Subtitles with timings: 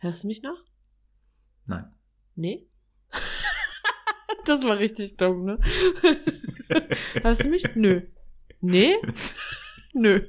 [0.00, 0.56] Hörst du mich noch?
[1.66, 1.84] Nein.
[2.34, 2.66] Nee?
[4.46, 5.58] das war richtig dumm, ne?
[7.22, 7.64] Hörst du mich?
[7.74, 8.00] Nö.
[8.62, 8.94] Nee?
[9.92, 10.22] Nö.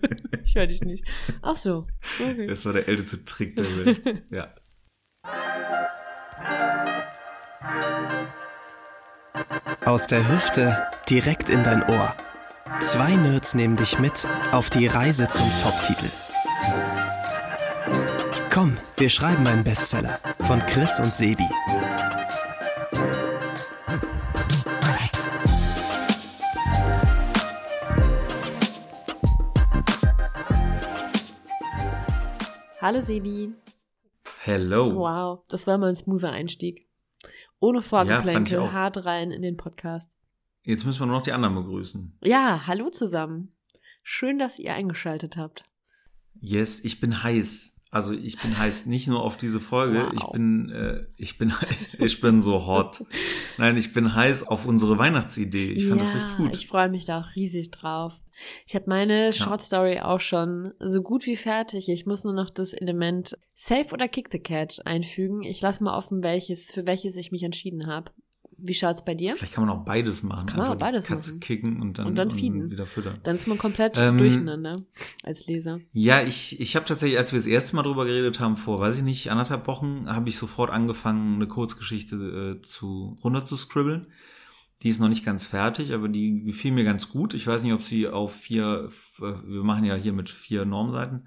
[0.44, 1.06] Ich höre dich nicht.
[1.42, 1.88] Ach so.
[2.20, 2.48] Okay.
[2.48, 4.24] Das war der älteste Trick der Welt.
[4.30, 4.54] Ja.
[9.86, 12.14] Aus der Hüfte direkt in dein Ohr.
[12.82, 16.10] Zwei Nerds nehmen dich mit auf die Reise zum Top-Titel.
[19.02, 21.48] Wir schreiben einen Bestseller von Chris und Sebi.
[32.80, 33.56] Hallo Sebi.
[34.44, 34.96] Hello.
[34.96, 36.88] Wow, das war mal ein smoother Einstieg.
[37.60, 38.72] Ohne Ja, Vorgeplänkel, auch.
[38.72, 40.16] hart rein in den Podcast.
[40.62, 42.20] Jetzt müssen wir nur noch die anderen begrüßen.
[42.22, 43.52] Ja, hallo zusammen.
[44.04, 45.64] Schön, dass ihr eingeschaltet habt.
[46.40, 47.71] Yes, ich bin heiß.
[47.92, 50.06] Also ich bin heiß nicht nur auf diese Folge.
[50.06, 50.14] Wow.
[50.16, 51.54] Ich bin, äh, ich bin,
[52.00, 53.04] ich bin so hot.
[53.58, 55.74] Nein, ich bin heiß auf unsere Weihnachtsidee.
[55.74, 56.56] Ich fand ja, das richtig gut.
[56.56, 58.14] ich freue mich da auch riesig drauf.
[58.66, 61.90] Ich habe meine Short Story auch schon so gut wie fertig.
[61.90, 65.44] Ich muss nur noch das Element Save oder Kick the Cat einfügen.
[65.44, 68.12] Ich lasse mal offen, welches für welches ich mich entschieden habe.
[68.64, 69.36] Wie schaut's bei dir?
[69.36, 70.46] Vielleicht kann man auch beides machen.
[70.46, 71.40] Kann man Einfach auch beides Katze machen.
[71.40, 72.70] kicken und dann, Und dann feeden.
[72.70, 73.20] wieder füttern.
[73.24, 74.84] Dann ist man komplett Ähm, durcheinander
[75.24, 75.80] als Leser.
[75.92, 78.98] Ja, ich, ich habe tatsächlich, als wir das erste Mal drüber geredet haben, vor, weiß
[78.98, 84.08] ich nicht, anderthalb Wochen, habe ich sofort angefangen, eine Kurzgeschichte äh, zu runter zu scribbeln.
[84.84, 87.34] Die ist noch nicht ganz fertig, aber die gefiel mir ganz gut.
[87.36, 88.90] Ich weiß nicht, ob sie auf vier,
[89.20, 91.26] äh, wir machen ja hier mit vier Normseiten,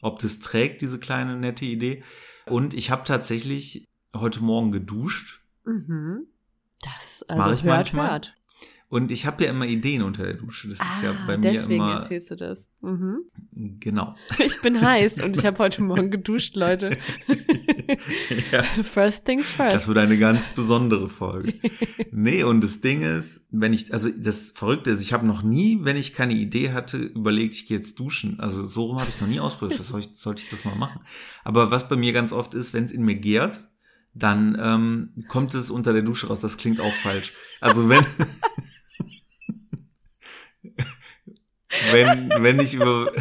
[0.00, 2.02] ob das trägt, diese kleine nette Idee.
[2.46, 6.26] Und ich habe tatsächlich heute Morgen geduscht Mhm.
[6.82, 8.10] Das Mach also ich hört, manchmal.
[8.10, 8.34] hört.
[8.88, 10.68] und ich habe ja immer Ideen unter der Dusche.
[10.68, 12.70] Das ist ja Ah, bei mir deswegen immer erzählst du das.
[12.80, 13.18] Mhm.
[13.80, 14.14] genau.
[14.38, 16.96] Ich bin heiß und ich habe heute Morgen geduscht, Leute.
[18.52, 18.62] ja.
[18.82, 19.88] First things Das first.
[19.88, 21.54] wird eine ganz besondere Folge.
[22.12, 25.78] Nee, und das Ding ist, wenn ich, also das Verrückte ist, ich habe noch nie,
[25.82, 28.38] wenn ich keine Idee hatte, überlegt, ich gehe jetzt duschen.
[28.40, 29.80] Also so rum habe ich es noch nie ausprobiert.
[29.80, 31.00] Was soll ich, sollte ich das mal machen?
[31.44, 33.60] Aber was bei mir ganz oft ist, wenn es in mir gärt,
[34.18, 36.40] dann ähm, kommt es unter der Dusche raus.
[36.40, 37.32] Das klingt auch falsch.
[37.60, 38.04] Also wenn,
[41.92, 43.12] wenn, wenn ich über,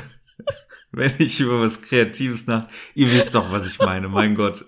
[0.91, 4.65] wenn ich über was Kreatives nach, ihr wisst doch, was ich meine, mein Gott.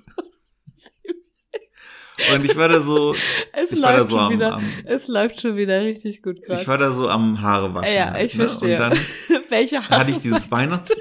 [2.34, 3.16] Und ich war da so,
[3.54, 4.54] Es ich war da läuft so schon am, wieder.
[4.54, 6.60] am Es läuft schon wieder richtig gut gerade.
[6.60, 7.96] ich war da so am Haare waschen.
[7.96, 8.48] Ja, halt, ich ne?
[8.48, 8.74] verstehe.
[8.74, 9.00] Und dann
[9.50, 11.00] Welche Haare hatte ich dieses Weihnachts,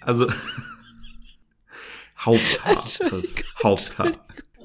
[0.00, 0.26] also
[2.18, 3.36] Haupthaar, Chris.
[3.62, 4.12] Haupthaar.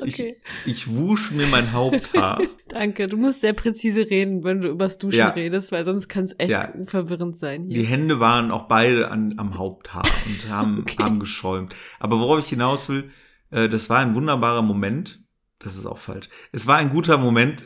[0.04, 2.42] Okay, Ich, ich wusch mir mein Haupthaar.
[2.70, 3.08] danke.
[3.08, 5.30] Du musst sehr präzise reden, wenn du übers Duschen Ja.
[5.30, 6.74] redest, weil sonst kann es echt Ja.
[6.86, 7.86] verwirrend sein Die hier.
[7.90, 10.96] Hände waren auch beide an, am Haupthaar und haben, Okay.
[11.04, 11.76] haben geschäumt.
[12.00, 13.10] Aber worauf ich hinaus will,
[13.52, 15.24] äh, das war ein wunderbarer Moment.
[15.60, 16.28] Das ist auch falsch.
[16.52, 17.64] Es war ein guter Moment,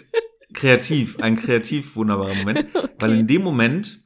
[0.54, 2.66] kreativ, ein kreativ wunderbarer Moment,
[3.00, 4.04] weil in dem Moment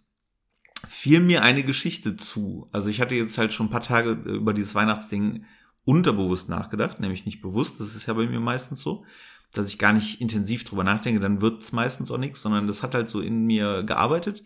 [0.88, 2.68] fiel mir eine Geschichte zu.
[2.72, 5.46] Also ich hatte jetzt halt schon ein paar Tage über dieses Weihnachtsding
[5.86, 7.80] unterbewusst nachgedacht, nämlich nicht bewusst.
[7.80, 9.06] Das ist ja bei mir meistens so,
[9.53, 12.94] dass ich gar nicht intensiv drüber nachdenke, dann wird's meistens auch nichts, sondern das hat
[12.94, 14.44] halt so in mir gearbeitet.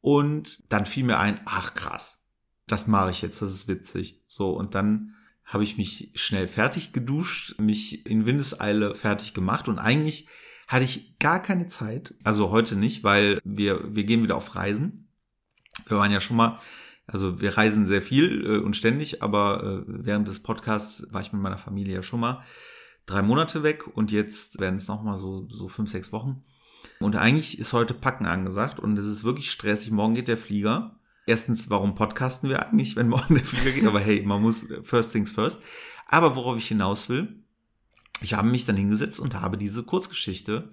[0.00, 2.24] Und dann fiel mir ein, ach krass,
[2.66, 4.22] das mache ich jetzt, das ist witzig.
[4.28, 5.14] So, und dann
[5.44, 10.28] habe ich mich schnell fertig geduscht, mich in Windeseile fertig gemacht und eigentlich
[10.68, 15.08] hatte ich gar keine Zeit, also heute nicht, weil wir, wir gehen wieder auf Reisen.
[15.88, 16.60] Wir waren ja schon mal,
[17.12, 21.32] also wir reisen sehr viel äh, und ständig, aber äh, während des Podcasts war ich
[21.32, 22.42] mit meiner Familie ja schon mal
[23.06, 26.44] drei Monate weg und jetzt werden es nochmal so, so fünf, sechs Wochen.
[27.00, 29.90] Und eigentlich ist heute Packen angesagt und es ist wirklich stressig.
[29.90, 31.00] Morgen geht der Flieger.
[31.26, 33.86] Erstens, warum podcasten wir eigentlich, wenn morgen der Flieger geht?
[33.86, 35.62] Aber hey, man muss first things first.
[36.06, 37.42] Aber worauf ich hinaus will,
[38.20, 40.70] ich habe mich dann hingesetzt und habe diese Kurzgeschichte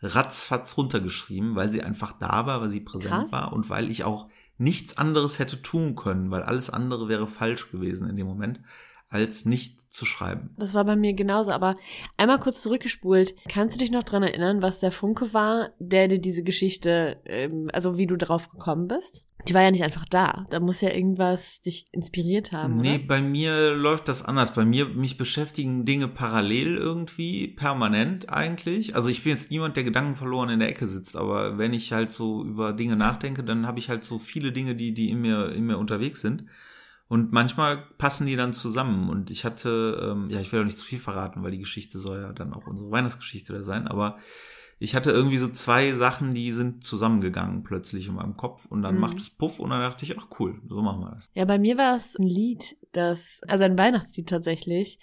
[0.00, 3.32] ratzfatz runtergeschrieben, weil sie einfach da war, weil sie präsent Krass.
[3.32, 4.28] war und weil ich auch
[4.58, 8.60] nichts anderes hätte tun können, weil alles andere wäre falsch gewesen in dem Moment,
[9.08, 10.50] als nicht zu schreiben.
[10.58, 11.76] Das war bei mir genauso, aber
[12.16, 13.34] einmal kurz zurückgespult.
[13.48, 17.70] Kannst du dich noch dran erinnern, was der Funke war, der dir diese Geschichte, ähm,
[17.72, 19.24] also wie du drauf gekommen bist?
[19.48, 20.44] Die war ja nicht einfach da.
[20.50, 23.04] Da muss ja irgendwas dich inspiriert haben, Nee, oder?
[23.06, 24.52] bei mir läuft das anders.
[24.52, 28.96] Bei mir, mich beschäftigen Dinge parallel irgendwie, permanent eigentlich.
[28.96, 31.92] Also ich bin jetzt niemand, der Gedanken verloren in der Ecke sitzt, aber wenn ich
[31.92, 35.20] halt so über Dinge nachdenke, dann habe ich halt so viele Dinge, die, die in
[35.20, 36.44] mir, in mir unterwegs sind.
[37.08, 39.08] Und manchmal passen die dann zusammen.
[39.08, 41.98] Und ich hatte, ähm, ja, ich will auch nicht zu viel verraten, weil die Geschichte
[41.98, 44.18] soll ja dann auch unsere Weihnachtsgeschichte da sein, aber
[44.78, 48.96] ich hatte irgendwie so zwei Sachen, die sind zusammengegangen plötzlich in meinem Kopf und dann
[48.96, 49.00] Mhm.
[49.00, 51.30] macht es Puff und dann dachte ich, ach cool, so machen wir das.
[51.34, 54.98] Ja, bei mir war es ein Lied, das, also ein Weihnachtslied tatsächlich,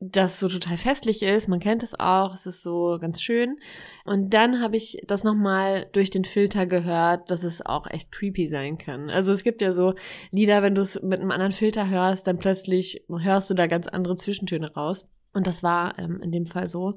[0.00, 1.48] das so total festlich ist.
[1.48, 3.56] Man kennt es auch, es ist so ganz schön.
[4.04, 8.48] Und dann habe ich das nochmal durch den Filter gehört, dass es auch echt creepy
[8.48, 9.10] sein kann.
[9.10, 9.94] Also es gibt ja so
[10.30, 13.88] Lieder, wenn du es mit einem anderen Filter hörst, dann plötzlich hörst du da ganz
[13.88, 15.08] andere Zwischentöne raus.
[15.34, 16.96] Und das war ähm, in dem Fall so.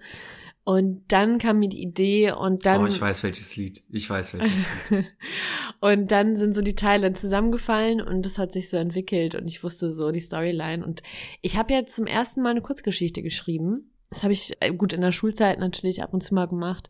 [0.63, 2.81] Und dann kam mir die Idee und dann.
[2.81, 3.81] oh, ich weiß welches Lied.
[3.89, 5.05] Ich weiß welches Lied.
[5.79, 9.63] und dann sind so die Teile zusammengefallen und das hat sich so entwickelt und ich
[9.63, 10.85] wusste so die Storyline.
[10.85, 11.01] Und
[11.41, 13.91] ich habe jetzt zum ersten Mal eine Kurzgeschichte geschrieben.
[14.11, 16.89] Das habe ich äh, gut in der Schulzeit natürlich ab und zu mal gemacht,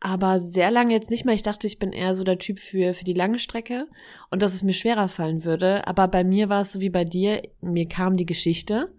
[0.00, 1.34] aber sehr lange jetzt nicht mehr.
[1.34, 3.88] Ich dachte, ich bin eher so der Typ für für die lange Strecke
[4.30, 5.88] und dass es mir schwerer fallen würde.
[5.88, 7.42] Aber bei mir war es so wie bei dir.
[7.62, 8.92] Mir kam die Geschichte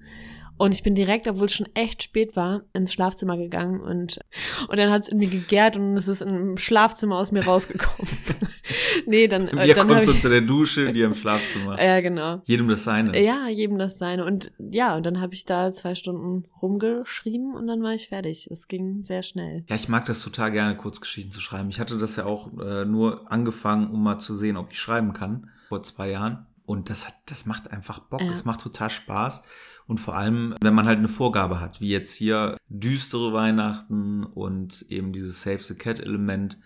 [0.59, 4.19] und ich bin direkt, obwohl es schon echt spät war, ins Schlafzimmer gegangen und,
[4.67, 8.11] und dann hat es in mir gegärt und es ist im Schlafzimmer aus mir rausgekommen.
[9.05, 11.81] nee, dann, äh, Mir dann kommt unter der Dusche, dir im Schlafzimmer.
[11.81, 12.41] ja, genau.
[12.43, 13.17] Jedem das seine.
[13.23, 14.25] Ja, jedem das seine.
[14.25, 18.49] Und ja, und dann habe ich da zwei Stunden rumgeschrieben und dann war ich fertig.
[18.51, 19.63] Es ging sehr schnell.
[19.69, 21.69] Ja, ich mag das total gerne, Kurzgeschichten zu schreiben.
[21.69, 25.13] Ich hatte das ja auch äh, nur angefangen, um mal zu sehen, ob ich schreiben
[25.13, 26.47] kann, vor zwei Jahren.
[26.65, 28.21] Und das hat, das macht einfach Bock.
[28.21, 28.31] Ja.
[28.31, 29.41] Es macht total Spaß.
[29.89, 34.85] Und vor allem, wenn man halt eine Vorgabe hat, wie jetzt hier düstere Weihnachten und
[34.89, 36.59] eben dieses Save the Cat Element.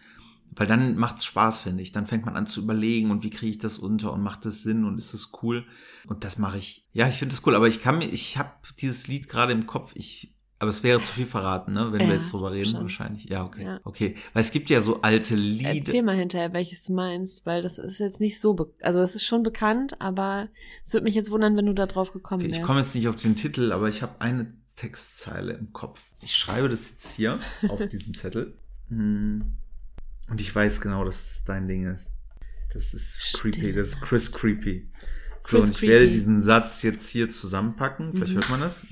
[0.51, 1.93] Weil dann macht's Spaß, finde ich.
[1.93, 4.61] Dann fängt man an zu überlegen und wie kriege ich das unter und macht das
[4.61, 5.65] Sinn und ist das cool.
[6.07, 6.85] Und das mache ich.
[6.91, 7.55] Ja, ich finde das cool.
[7.55, 9.93] Aber ich kann mir, ich habe dieses Lied gerade im Kopf.
[9.95, 10.32] Ich
[10.63, 12.81] aber es wäre zu viel verraten, ne, wenn Ja, wir jetzt drüber reden, schon.
[12.81, 13.25] wahrscheinlich.
[13.25, 13.63] Ja, okay.
[13.63, 13.79] Ja.
[13.83, 14.15] Okay.
[14.33, 15.73] Weil es gibt ja so alte Lieder.
[15.75, 19.23] Erzähl mal hinterher, welches du meinst, weil das ist jetzt nicht so, also es ist
[19.25, 20.47] schon bekannt, aber
[20.85, 23.07] es würde mich jetzt wundern, wenn du da drauf gekommen Okay, ich komme jetzt nicht
[23.07, 26.03] auf den Titel, aber ich habe eine Textzeile im Kopf.
[26.21, 27.37] Ich schreibe das jetzt hier
[27.69, 28.53] auf diesen Zettel.
[28.89, 29.43] Hm.
[30.29, 32.09] Und ich weiß genau, dass es dein Ding ist.
[32.73, 33.77] Das ist creepy, Stimmt.
[33.77, 34.89] das ist Chris Creepy.
[35.41, 36.11] So, Chris und ich werde Creepy.
[36.13, 38.13] diesen Satz jetzt hier zusammenpacken.
[38.13, 38.37] Vielleicht Mhm.
[38.37, 38.85] hört man das.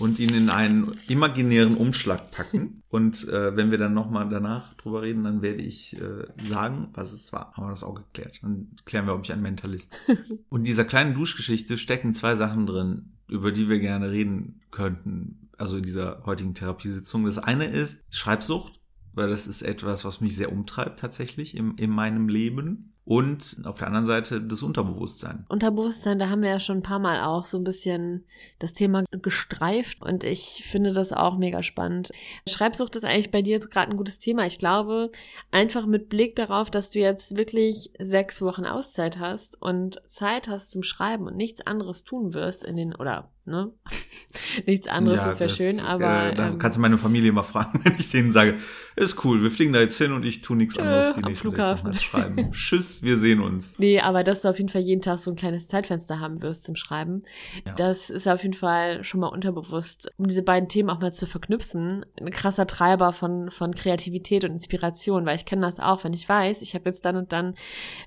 [0.00, 2.82] Und ihn in einen imaginären Umschlag packen.
[2.88, 7.12] Und äh, wenn wir dann nochmal danach drüber reden, dann werde ich äh, sagen, was
[7.12, 7.52] es war.
[7.52, 8.40] Haben wir das auch geklärt.
[8.42, 10.18] Dann klären wir, ob ich ein Mentalist bin.
[10.48, 15.50] Und in dieser kleinen Duschgeschichte stecken zwei Sachen drin, über die wir gerne reden könnten.
[15.56, 17.26] Also in dieser heutigen Therapiesitzung.
[17.26, 18.80] Das eine ist Schreibsucht,
[19.12, 22.94] weil das ist etwas, was mich sehr umtreibt tatsächlich im, in meinem Leben.
[23.04, 25.44] Und auf der anderen Seite das Unterbewusstsein.
[25.48, 28.24] Unterbewusstsein, da haben wir ja schon ein paar Mal auch so ein bisschen
[28.58, 32.12] das Thema gestreift und ich finde das auch mega spannend.
[32.46, 34.46] Schreibsucht ist eigentlich bei dir jetzt gerade ein gutes Thema.
[34.46, 35.10] Ich glaube,
[35.50, 40.70] einfach mit Blick darauf, dass du jetzt wirklich sechs Wochen Auszeit hast und Zeit hast
[40.70, 43.72] zum Schreiben und nichts anderes tun wirst in den, oder, ne?
[44.66, 46.30] nichts anderes, Ja, das wäre schön, aber.
[46.30, 48.58] Äh, da ähm, kannst du meine Familie mal fragen, wenn ich denen sage,
[48.96, 51.30] ist cool, wir fliegen da jetzt hin und ich tu nichts Tschö, anderes die nächsten
[51.30, 51.84] sechs Flughafen.
[51.84, 52.50] Wochen als schreiben.
[52.52, 53.78] Tschüss, wir sehen uns.
[53.78, 56.64] Nee, aber dass du auf jeden Fall jeden Tag so ein kleines Zeitfenster haben wirst
[56.64, 57.22] zum Schreiben,
[57.66, 57.74] Ja.
[57.74, 60.10] das ist auf jeden Fall schon mal unterbewusst.
[60.18, 64.52] Um diese beiden Themen auch mal zu verknüpfen, ein krasser Treiber von, von Kreativität und
[64.52, 67.54] Inspiration, weil ich kenne das auch, wenn ich weiß, ich habe jetzt dann und dann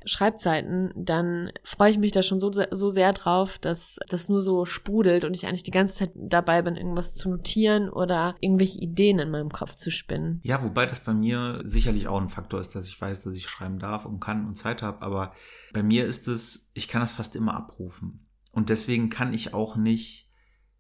[0.06, 4.66] Schreibzeiten, dann freue ich mich da schon so, so sehr drauf, dass das nur so
[4.66, 9.20] sprudelt und ich eigentlich die ganze Zeit dabei bin, irgendwas zu notieren oder irgendwelche Ideen
[9.20, 10.40] in meinem Kopf zu spinnen.
[10.44, 13.48] Ja, wobei das bei mir sicherlich auch ein Faktor ist, dass ich weiß, dass ich
[13.48, 15.02] schreiben darf und kann und Zeit habe.
[15.02, 15.34] Aber
[15.74, 18.26] bei mir ist es, ich kann das fast immer abrufen.
[18.52, 20.30] Und deswegen kann ich auch nicht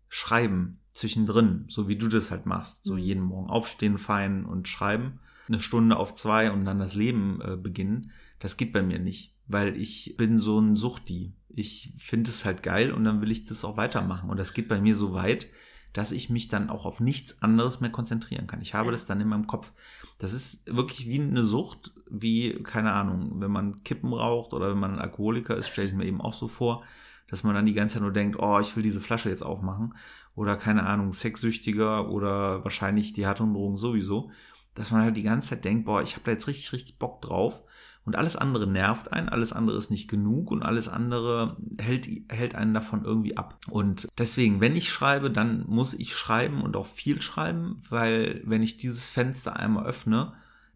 [0.09, 2.85] schreiben zwischendrin, so wie du das halt machst.
[2.85, 2.99] So Mhm.
[2.99, 5.19] jeden Morgen aufstehen, fein und schreiben.
[5.47, 8.11] Eine Stunde auf zwei und dann das Leben äh, beginnen.
[8.39, 11.33] Das geht bei mir nicht, weil ich bin so ein Suchti.
[11.49, 14.29] Ich finde es halt geil und dann will ich das auch weitermachen.
[14.29, 15.47] Und das geht bei mir so weit,
[15.93, 18.61] dass ich mich dann auch auf nichts anderes mehr konzentrieren kann.
[18.61, 19.71] Ich habe das dann in meinem Kopf.
[20.17, 24.79] Das ist wirklich wie eine Sucht, wie, keine Ahnung, wenn man Kippen raucht oder wenn
[24.79, 26.83] man ein Alkoholiker ist, stelle ich mir eben auch so vor,
[27.27, 29.95] dass man dann die ganze Zeit nur denkt, oh, ich will diese Flasche jetzt aufmachen.
[30.35, 34.31] Oder keine Ahnung, Sexsüchtiger oder wahrscheinlich die harten Drogen sowieso.
[34.73, 37.21] Dass man halt die ganze Zeit denkt, boah, ich habe da jetzt richtig, richtig Bock
[37.21, 37.61] drauf.
[38.05, 42.55] Und alles andere nervt einen, alles andere ist nicht genug und alles andere hält, hält
[42.55, 43.57] einen davon irgendwie ab.
[43.69, 48.61] Und deswegen, wenn ich schreibe, dann muss ich schreiben und auch viel schreiben, weil wenn
[48.61, 50.33] ich dieses Fenster einmal öffne,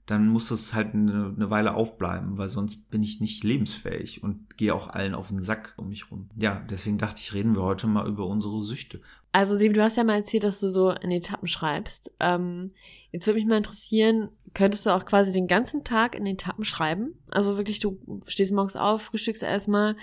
[0.08, 4.56] dann muss es halt eine, eine Weile aufbleiben, weil sonst bin ich nicht lebensfähig und
[4.56, 6.30] gehe auch allen auf den Sack um mich rum.
[6.38, 9.02] Ja, deswegen dachte ich, reden wir heute mal über unsere Süchte.
[9.34, 12.14] Also Sebi, du hast ja mal erzählt, dass du so in Etappen schreibst.
[12.22, 12.72] Ähm,
[13.12, 17.20] jetzt würde mich mal interessieren, könntest du auch quasi den ganzen Tag in Etappen schreiben?
[17.30, 19.96] Also wirklich, du stehst morgens auf, frühstückst erstmal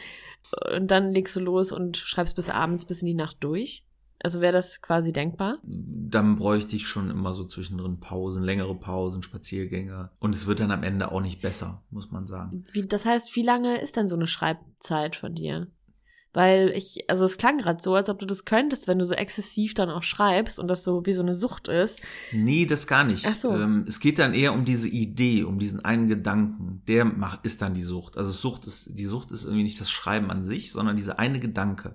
[0.75, 3.85] und dann legst du los und schreibst bis abends, bis in die Nacht durch.
[4.23, 5.59] Also wäre das quasi denkbar?
[5.65, 10.11] Dann bräuchte ich schon immer so zwischendrin Pausen, längere Pausen, Spaziergänge.
[10.19, 12.65] Und es wird dann am Ende auch nicht besser, muss man sagen.
[12.73, 15.67] Wie, das heißt, wie lange ist denn so eine Schreibzeit von dir?
[16.35, 19.15] Weil ich, also es klang gerade so, als ob du das könntest, wenn du so
[19.15, 22.01] exzessiv dann auch schreibst und das so wie so eine Sucht ist.
[22.33, 23.25] Nee, das gar nicht.
[23.25, 23.53] Ach so.
[23.53, 26.83] Ähm, es geht dann eher um diese Idee, um diesen einen Gedanken.
[26.89, 28.19] Der macht, ist dann die Sucht.
[28.19, 31.39] Also Sucht ist, die Sucht ist irgendwie nicht das Schreiben an sich, sondern dieser eine
[31.39, 31.95] Gedanke.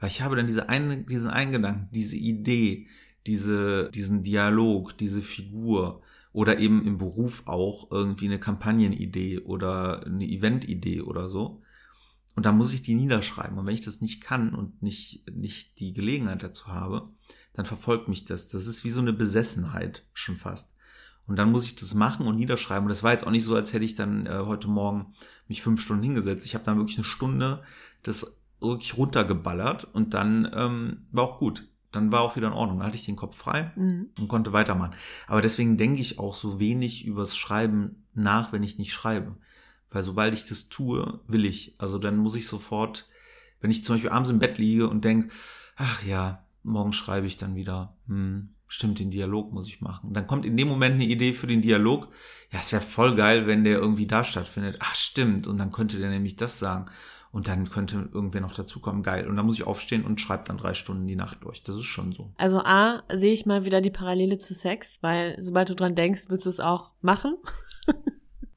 [0.00, 2.86] Weil ich habe dann diese eine, diesen einen Gedanken, diese Idee,
[3.26, 6.00] diese, diesen Dialog, diese Figur
[6.32, 11.60] oder eben im Beruf auch irgendwie eine Kampagnenidee oder eine Eventidee oder so.
[12.36, 13.58] Und da muss ich die niederschreiben.
[13.58, 17.08] Und wenn ich das nicht kann und nicht, nicht die Gelegenheit dazu habe,
[17.54, 18.48] dann verfolgt mich das.
[18.48, 20.74] Das ist wie so eine Besessenheit schon fast.
[21.26, 22.84] Und dann muss ich das machen und niederschreiben.
[22.84, 25.14] Und das war jetzt auch nicht so, als hätte ich dann äh, heute Morgen
[25.48, 26.44] mich fünf Stunden hingesetzt.
[26.44, 27.62] Ich habe dann wirklich eine Stunde
[28.02, 31.68] das wirklich runtergeballert und dann ähm, war auch gut.
[31.90, 32.78] Dann war auch wieder in Ordnung.
[32.78, 34.10] Dann hatte ich den Kopf frei Mhm.
[34.18, 34.94] und konnte weitermachen.
[35.26, 39.36] Aber deswegen denke ich auch so wenig übers Schreiben nach, wenn ich nicht schreibe.
[39.96, 41.74] Weil sobald ich das tue, will ich.
[41.78, 43.08] Also dann muss ich sofort,
[43.62, 45.30] wenn ich zum Beispiel abends im Bett liege und denke,
[45.74, 47.96] ach ja, morgen schreibe ich dann wieder.
[48.06, 50.08] Hm, stimmt, den Dialog muss ich machen.
[50.08, 52.08] Und dann kommt in dem Moment eine Idee für den Dialog.
[52.52, 54.76] Ja, es wäre voll geil, wenn der irgendwie da stattfindet.
[54.80, 55.46] Ach, stimmt.
[55.46, 56.90] Und dann könnte der nämlich das sagen.
[57.32, 59.02] Und dann könnte irgendwer noch dazukommen.
[59.02, 59.26] Geil.
[59.26, 61.62] Und dann muss ich aufstehen und schreibe dann drei Stunden die Nacht durch.
[61.62, 62.34] Das ist schon so.
[62.36, 66.24] Also A, sehe ich mal wieder die Parallele zu Sex, weil sobald du dran denkst,
[66.28, 67.38] willst du es auch machen.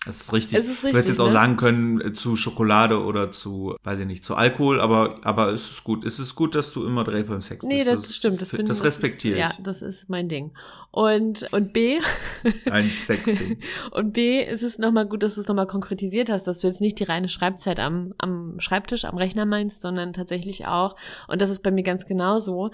[0.06, 0.58] Das ist richtig.
[0.58, 1.34] Es ist du hättest richtig, jetzt auch ne?
[1.34, 5.70] sagen können äh, zu Schokolade oder zu, weiß ich nicht, zu Alkohol, aber, aber es
[5.70, 6.06] ist gut.
[6.06, 7.91] Es ist gut, dass du immer direkt beim Sex Nee, bist.
[7.91, 8.41] das, stimmt.
[8.41, 9.58] Das, bin, das respektiere ist, ich.
[9.58, 10.51] Ja, das ist mein Ding.
[10.91, 12.00] Und, und B,
[12.72, 13.60] Ein Sexding.
[13.91, 16.82] und B, ist es nochmal gut, dass du es nochmal konkretisiert hast, dass du jetzt
[16.82, 20.96] nicht die reine Schreibzeit am, am Schreibtisch, am Rechner meinst, sondern tatsächlich auch,
[21.27, 22.72] und das ist bei mir ganz genauso,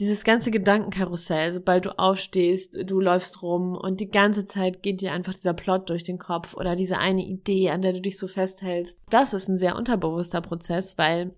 [0.00, 5.12] dieses ganze Gedankenkarussell, sobald du aufstehst, du läufst rum und die ganze Zeit geht dir
[5.12, 8.28] einfach dieser Plot durch den Kopf oder diese eine Idee, an der du dich so
[8.28, 8.98] festhältst.
[9.10, 11.34] Das ist ein sehr unterbewusster Prozess, weil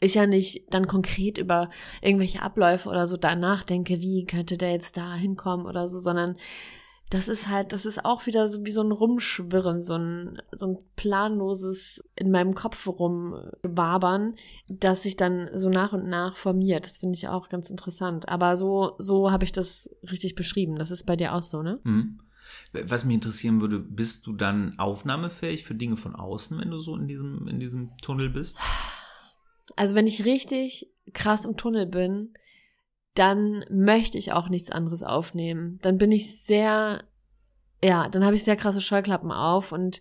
[0.00, 1.68] ich ja nicht dann konkret über
[2.00, 6.36] irgendwelche Abläufe oder so danach denke, wie könnte der jetzt da hinkommen oder so, sondern
[7.10, 10.66] das ist halt, das ist auch wieder so wie so ein Rumschwirren, so ein, so
[10.66, 14.34] ein planloses in meinem Kopf rumwabern,
[14.68, 16.86] das sich dann so nach und nach formiert.
[16.86, 18.28] Das finde ich auch ganz interessant.
[18.28, 20.76] Aber so, so habe ich das richtig beschrieben.
[20.76, 21.78] Das ist bei dir auch so, ne?
[21.84, 22.20] Hm.
[22.86, 26.96] Was mich interessieren würde, bist du dann aufnahmefähig für Dinge von außen, wenn du so
[26.96, 28.58] in diesem, in diesem Tunnel bist?
[29.76, 32.34] Also wenn ich richtig krass im Tunnel bin,
[33.14, 35.78] dann möchte ich auch nichts anderes aufnehmen.
[35.82, 37.04] Dann bin ich sehr,
[37.82, 40.00] ja, dann habe ich sehr krasse Scheuklappen auf und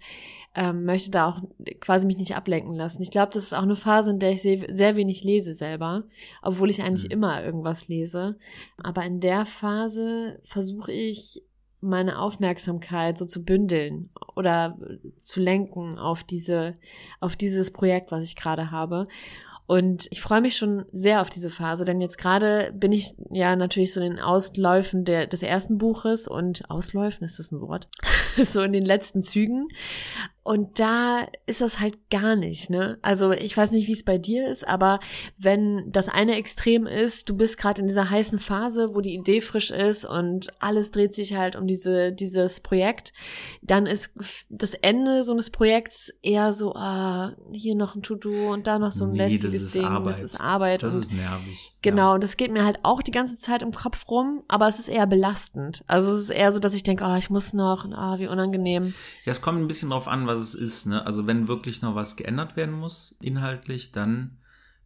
[0.55, 1.39] ähm, möchte da auch
[1.79, 3.01] quasi mich nicht ablenken lassen.
[3.01, 6.03] Ich glaube, das ist auch eine Phase, in der ich sehr, sehr wenig lese selber,
[6.41, 7.11] obwohl ich eigentlich Mhm.
[7.11, 8.37] immer irgendwas lese.
[8.77, 11.43] Aber in der Phase versuche ich
[11.83, 14.77] meine Aufmerksamkeit so zu bündeln oder
[15.19, 16.75] zu lenken auf diese,
[17.19, 19.07] auf dieses Projekt, was ich gerade habe.
[19.65, 23.55] Und ich freue mich schon sehr auf diese Phase, denn jetzt gerade bin ich ja
[23.55, 27.87] natürlich so in den Ausläufen der, des ersten Buches und Ausläufen, ist das ein Wort?
[28.43, 29.69] so in den letzten Zügen.
[30.43, 32.97] Und da ist das halt gar nicht, ne?
[33.01, 34.99] Also ich weiß nicht, wie es bei dir ist, aber
[35.37, 39.39] wenn das eine Extrem ist, du bist gerade in dieser heißen Phase, wo die Idee
[39.39, 43.13] frisch ist und alles dreht sich halt um diese, dieses Projekt,
[43.61, 44.13] dann ist
[44.49, 48.91] das Ende so eines Projekts eher so, ah, hier noch ein To-Do und da noch
[48.91, 50.13] so ein Nee, lästiges das ist Ding, Arbeit.
[50.15, 50.83] das ist Arbeit.
[50.83, 51.73] Das ist nervig.
[51.81, 52.13] Genau, Ja.
[52.15, 54.89] und das geht mir halt auch die ganze Zeit im Kopf rum, aber es ist
[54.89, 55.85] eher belastend.
[55.87, 58.93] Also es ist eher so, dass ich denke, oh, ich muss noch, ah, wie unangenehm.
[59.23, 60.85] Ja, es kommt ein bisschen drauf an, was es ist.
[60.85, 61.05] Ne?
[61.05, 64.37] Also wenn wirklich noch was geändert werden muss, inhaltlich, dann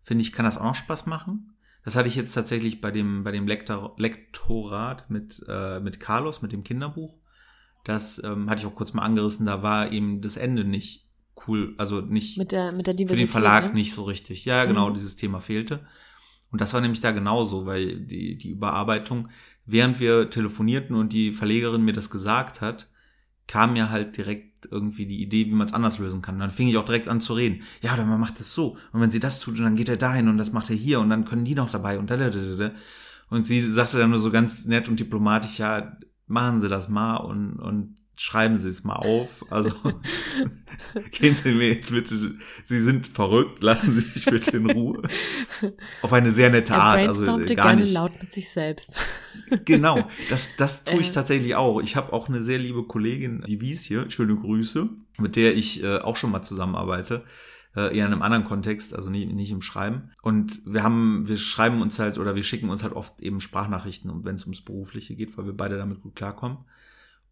[0.01, 1.53] finde ich, kann das auch noch Spaß machen.
[1.83, 6.41] Das hatte ich jetzt tatsächlich bei dem, bei dem Lektor, Lektorat mit, äh, mit Carlos,
[6.41, 7.17] mit dem Kinderbuch.
[7.85, 11.07] Das ähm, hatte ich auch kurz mal angerissen, da war eben das Ende nicht
[11.47, 13.73] cool, also nicht Mit der, mit der für den Verlag ne?
[13.75, 14.43] nicht so richtig.
[14.43, 14.95] Ja, genau, Mhm.
[14.95, 15.85] dieses Thema fehlte.
[16.51, 19.29] Und das war nämlich da genauso, weil die, die Überarbeitung,
[19.65, 22.89] während wir telefonierten und die Verlegerin mir das gesagt hat,
[23.47, 26.35] kam mir halt direkt irgendwie die Idee, wie man es anders lösen kann.
[26.35, 27.61] Und dann fing ich auch direkt an zu reden.
[27.81, 28.77] Ja, oder man macht es so.
[28.91, 31.09] Und wenn sie das tut, dann geht er dahin und das macht er hier und
[31.09, 32.71] dann können die noch dabei und da, da, da, da.
[33.29, 37.17] Und sie sagte dann nur so ganz nett und diplomatisch, ja, machen Sie das mal
[37.17, 39.45] und, und schreiben Sie es mal auf.
[39.51, 39.71] Also
[41.11, 45.01] gehen Sie mir jetzt bitte, Sie sind verrückt, lassen Sie mich bitte in Ruhe.
[46.01, 47.93] Auf eine sehr nette Er Art, also gar gerne nicht.
[47.93, 48.95] laut mit sich selbst.
[49.65, 51.13] Genau, das, das tue ich Äh.
[51.13, 51.79] tatsächlich auch.
[51.81, 55.83] Ich habe auch eine sehr liebe Kollegin, die Wies hier, schöne Grüße, mit der ich
[55.83, 57.23] äh, auch schon mal zusammenarbeite.
[57.75, 60.09] äh, eher in einem anderen Kontext, also nicht, nicht im Schreiben.
[60.23, 64.25] Und wir haben, wir schreiben uns halt oder wir schicken uns halt oft eben Sprachnachrichten,
[64.25, 66.57] wenn es ums Berufliche geht, weil wir beide damit gut klarkommen.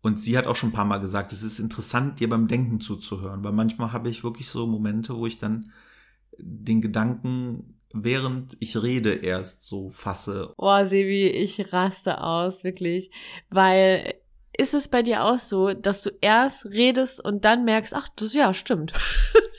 [0.01, 2.79] Und sie hat auch schon ein paar Mal gesagt, es ist interessant, dir beim Denken
[2.79, 5.71] zuzuhören, weil manchmal habe ich wirklich so Momente, wo ich dann
[6.37, 10.53] den Gedanken, während ich rede, erst so fasse.
[10.57, 13.09] Oh, Sebi, ich raste aus, wirklich.
[13.49, 14.15] Weil
[14.57, 18.33] ist es bei dir auch so, dass du erst redest und dann merkst, ach, das
[18.33, 18.93] ja, stimmt.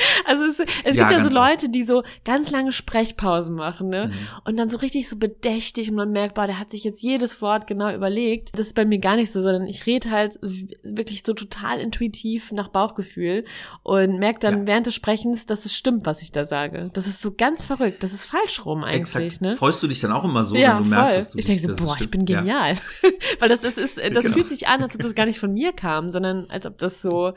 [0.26, 4.08] Also es, es ja, gibt ja so Leute, die so ganz lange Sprechpausen machen, ne?
[4.08, 4.12] Mhm.
[4.44, 7.42] Und dann so richtig so bedächtig und man merkt, boah, der hat sich jetzt jedes
[7.42, 8.50] Wort genau überlegt.
[8.58, 10.38] Das ist bei mir gar nicht so, sondern ich rede halt
[10.82, 13.44] wirklich so total intuitiv nach Bauchgefühl
[13.82, 14.66] und merke dann ja.
[14.66, 16.90] während des Sprechens, dass es stimmt, was ich da sage.
[16.92, 18.02] Das ist so ganz verrückt.
[18.02, 19.42] Das ist falsch rum eigentlich, Exakt.
[19.42, 19.56] ne?
[19.56, 20.90] Freust du dich dann auch immer so, ja, wenn du voll.
[20.90, 22.78] merkst, dass du Ich denke so, boah, ich bin genial.
[23.38, 24.34] Weil das ist, ist das genau.
[24.34, 27.02] fühlt sich an, als ob das gar nicht von mir kam, sondern als ob das
[27.02, 27.32] so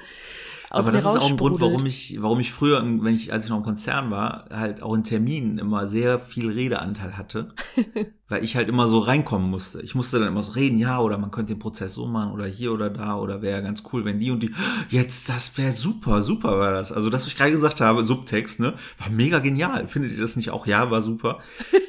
[0.73, 3.45] aus Aber das ist auch ein Grund, warum ich, warum ich früher, wenn ich, als
[3.45, 7.49] ich noch im Konzern war, halt auch in Terminen immer sehr viel Redeanteil hatte.
[8.27, 9.79] weil ich halt immer so reinkommen musste.
[9.83, 12.47] Ich musste dann immer so reden, ja, oder man könnte den Prozess so machen oder
[12.47, 14.51] hier oder da oder wäre ganz cool, wenn die und die,
[14.89, 16.91] jetzt, das wäre super, super war das.
[16.91, 19.87] Also das, was ich gerade gesagt habe, Subtext, ne, war mega genial.
[19.87, 20.65] Findet ihr das nicht auch?
[20.65, 21.41] Ja, war super.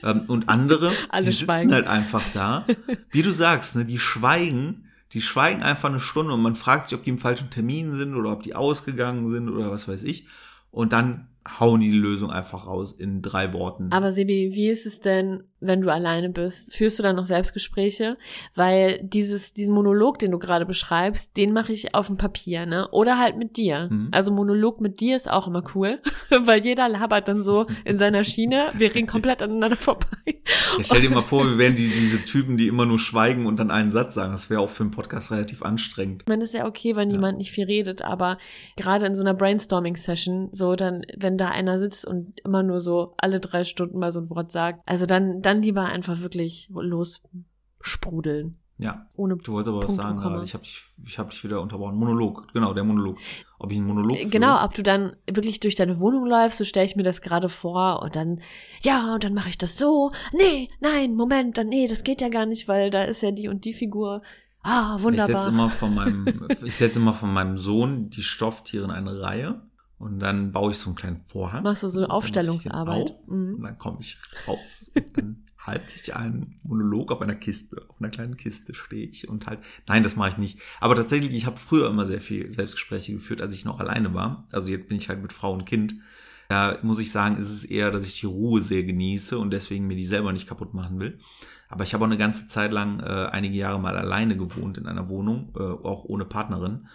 [0.02, 1.72] Ähm, und andere, die sitzen schweigen.
[1.72, 2.66] halt einfach da.
[3.08, 6.98] Wie du sagst, ne, die schweigen die schweigen einfach eine Stunde und man fragt sich,
[6.98, 10.26] ob die im falschen Termin sind oder ob die ausgegangen sind oder was weiß ich.
[10.72, 11.28] Und dann
[11.60, 13.92] hauen die die Lösung einfach raus in drei Worten.
[13.92, 16.74] Aber Sebi, wie ist es denn, wenn du alleine bist?
[16.74, 18.16] Führst du dann noch Selbstgespräche?
[18.54, 22.88] Weil dieses, diesen Monolog, den du gerade beschreibst, den mache ich auf dem Papier, ne?
[22.90, 23.88] Oder halt mit dir.
[23.90, 24.08] Mhm.
[24.12, 26.00] Also Monolog mit dir ist auch immer cool,
[26.44, 28.70] weil jeder labert dann so in seiner Schiene.
[28.74, 30.06] Wir reden komplett aneinander vorbei.
[30.26, 33.58] Ja, stell dir mal vor, wir wären die, diese Typen, die immer nur schweigen und
[33.58, 34.32] dann einen Satz sagen.
[34.32, 36.22] Das wäre auch für einen Podcast relativ anstrengend.
[36.22, 37.16] Ich meine, das ist ja okay, wenn ja.
[37.16, 38.38] jemand nicht viel redet, aber
[38.76, 42.80] gerade in so einer Brainstorming-Session, so dann, wenn wenn da einer sitzt und immer nur
[42.80, 44.80] so alle drei Stunden mal so ein Wort sagt.
[44.86, 48.58] Also dann, dann lieber einfach wirklich lossprudeln.
[48.76, 49.06] Ja.
[49.14, 50.42] Ohne Du wolltest aber Punkt was sagen gerade.
[50.42, 51.96] Ich habe dich, ich hab dich wieder unterbrochen.
[51.96, 53.18] Monolog, genau, der Monolog.
[53.58, 54.30] Ob ich einen Monolog führe.
[54.30, 57.48] Genau, ob du dann wirklich durch deine Wohnung läufst, so stelle ich mir das gerade
[57.48, 58.40] vor und dann,
[58.82, 60.10] ja, und dann mache ich das so.
[60.32, 63.48] Nee, nein, Moment, dann, nee, das geht ja gar nicht, weil da ist ja die
[63.48, 64.22] und die Figur.
[64.62, 65.28] Ah, wunderbar.
[65.28, 69.20] Ich setze immer von meinem, ich setze immer von meinem Sohn die Stofftiere in eine
[69.20, 69.62] Reihe.
[69.96, 71.62] Und dann baue ich so einen kleinen Vorhang.
[71.62, 73.06] Machst du so Aufstellungsarbeit?
[73.06, 73.54] Auf, mhm.
[73.54, 78.00] Und dann komme ich raus und dann halte ich einen Monolog auf einer Kiste, auf
[78.00, 80.58] einer kleinen Kiste stehe ich und halt, nein, das mache ich nicht.
[80.80, 84.46] Aber tatsächlich, ich habe früher immer sehr viel Selbstgespräche geführt, als ich noch alleine war.
[84.52, 85.96] Also jetzt bin ich halt mit Frau und Kind.
[86.48, 89.86] Da muss ich sagen, ist es eher, dass ich die Ruhe sehr genieße und deswegen
[89.86, 91.18] mir die selber nicht kaputt machen will.
[91.68, 94.86] Aber ich habe auch eine ganze Zeit lang, äh, einige Jahre mal alleine gewohnt in
[94.86, 96.88] einer Wohnung, äh, auch ohne Partnerin.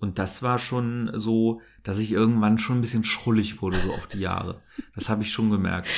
[0.00, 4.06] Und das war schon so, dass ich irgendwann schon ein bisschen schrullig wurde, so auf
[4.06, 4.62] die Jahre.
[4.94, 5.88] Das habe ich schon gemerkt.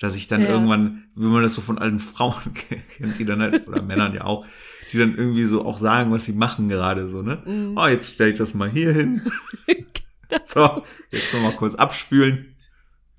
[0.00, 0.48] Dass ich dann ja.
[0.48, 2.54] irgendwann, wie man das so von allen Frauen
[2.98, 4.46] kennt, die dann halt, oder Männern ja auch,
[4.92, 7.42] die dann irgendwie so auch sagen, was sie machen gerade so, ne?
[7.44, 7.76] Mhm.
[7.76, 9.22] Oh, jetzt stelle ich das mal hier hin.
[10.44, 12.54] so, jetzt noch mal kurz abspülen.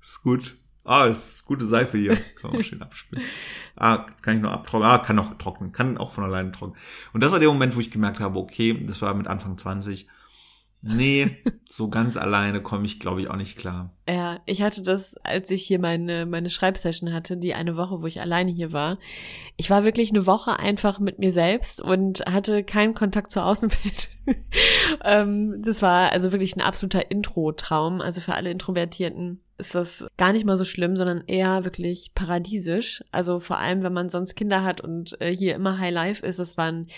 [0.00, 0.56] Ist gut.
[0.84, 2.16] Ah, ist gute Seife hier.
[2.16, 3.24] Kann man auch schön abspülen.
[3.76, 4.90] Ah, kann ich noch abtrocknen.
[4.90, 5.72] Ah, kann auch trocknen.
[5.72, 6.80] Kann auch von alleine trocknen.
[7.12, 10.08] Und das war der Moment, wo ich gemerkt habe, okay, das war mit Anfang 20
[10.82, 13.92] Nee, so ganz alleine komme ich, glaube ich, auch nicht klar.
[14.08, 18.06] Ja, ich hatte das, als ich hier meine, meine Schreibsession hatte, die eine Woche, wo
[18.06, 18.98] ich alleine hier war.
[19.56, 24.08] Ich war wirklich eine Woche einfach mit mir selbst und hatte keinen Kontakt zur Außenwelt.
[25.04, 28.00] ähm, das war also wirklich ein absoluter Intro-Traum.
[28.00, 33.04] Also für alle Introvertierten ist das gar nicht mal so schlimm, sondern eher wirklich paradiesisch.
[33.12, 36.38] Also vor allem, wenn man sonst Kinder hat und äh, hier immer High Life ist,
[36.38, 36.88] das waren,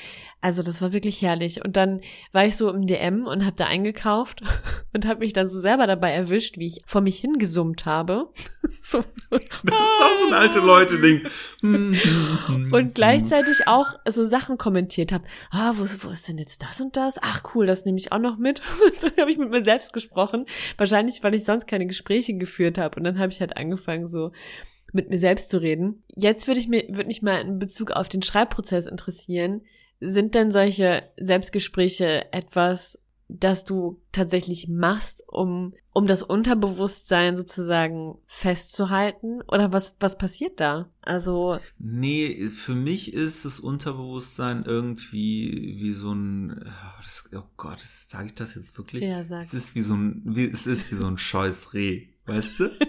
[0.40, 1.64] also das war wirklich herrlich.
[1.64, 2.00] Und dann
[2.32, 4.42] war ich so im DM und habe da eingekauft
[4.94, 8.28] und habe mich dann so selber dabei erwischt, wie ich vor mich hingesummt habe.
[8.80, 11.22] so, so, das ist auch so ein alte Leute-Ding.
[12.72, 15.24] und gleichzeitig auch so Sachen kommentiert habe.
[15.50, 17.18] Ah, wo, wo ist denn jetzt das und das?
[17.20, 18.62] Ach cool, das nehme ich auch noch mit.
[19.00, 20.46] so habe ich mit mir selbst gesprochen.
[20.76, 22.96] Wahrscheinlich, weil ich sonst keine Gespräche geführt geführt habe.
[22.96, 24.32] Und dann habe ich halt angefangen, so
[24.92, 26.04] mit mir selbst zu reden.
[26.14, 29.62] Jetzt würde ich mir, würde mich mal in Bezug auf den Schreibprozess interessieren.
[30.00, 39.40] Sind denn solche Selbstgespräche etwas, das du tatsächlich machst, um, um das Unterbewusstsein sozusagen festzuhalten?
[39.48, 40.90] Oder was, was passiert da?
[41.00, 41.58] Also.
[41.78, 46.64] Nee, für mich ist das Unterbewusstsein irgendwie wie so ein,
[47.02, 49.04] das, oh Gott, sage ich das jetzt wirklich?
[49.04, 49.40] Ja, sag.
[49.40, 52.08] Es ist wie so ein, wie, es ist wie so ein scheues Reh.
[52.26, 52.70] Weißt du?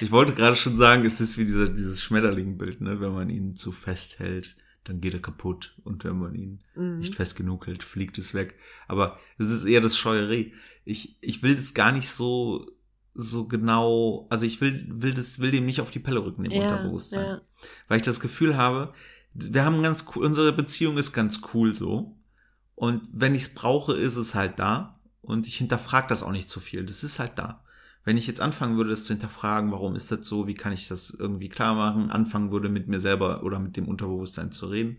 [0.00, 3.00] Ich wollte gerade schon sagen, es ist wie dieser, dieses Schmetterlingbild, ne?
[3.00, 4.56] Wenn man ihn zu fest hält,
[4.88, 5.74] dann geht er kaputt.
[5.84, 6.98] Und wenn man ihn mhm.
[6.98, 8.56] nicht fest genug hält, fliegt es weg.
[8.88, 10.52] Aber es ist eher das Scheuerei.
[10.84, 12.66] Ich, ich will das gar nicht so,
[13.14, 16.52] so genau, also ich will, will das, will dem nicht auf die Pelle rücken, dem
[16.52, 17.24] Ja, Unterbewusstsein.
[17.24, 17.40] ja.
[17.88, 18.92] Weil ich das Gefühl habe,
[19.34, 22.16] wir haben ganz cool, unsere Beziehung ist ganz cool so.
[22.74, 25.00] Und wenn ich es brauche, ist es halt da.
[25.20, 26.84] Und ich hinterfrage das auch nicht zu viel.
[26.84, 27.62] Das ist halt da.
[28.08, 30.88] Wenn ich jetzt anfangen würde, das zu hinterfragen, warum ist das so, wie kann ich
[30.88, 34.96] das irgendwie klar machen, anfangen würde, mit mir selber oder mit dem Unterbewusstsein zu reden.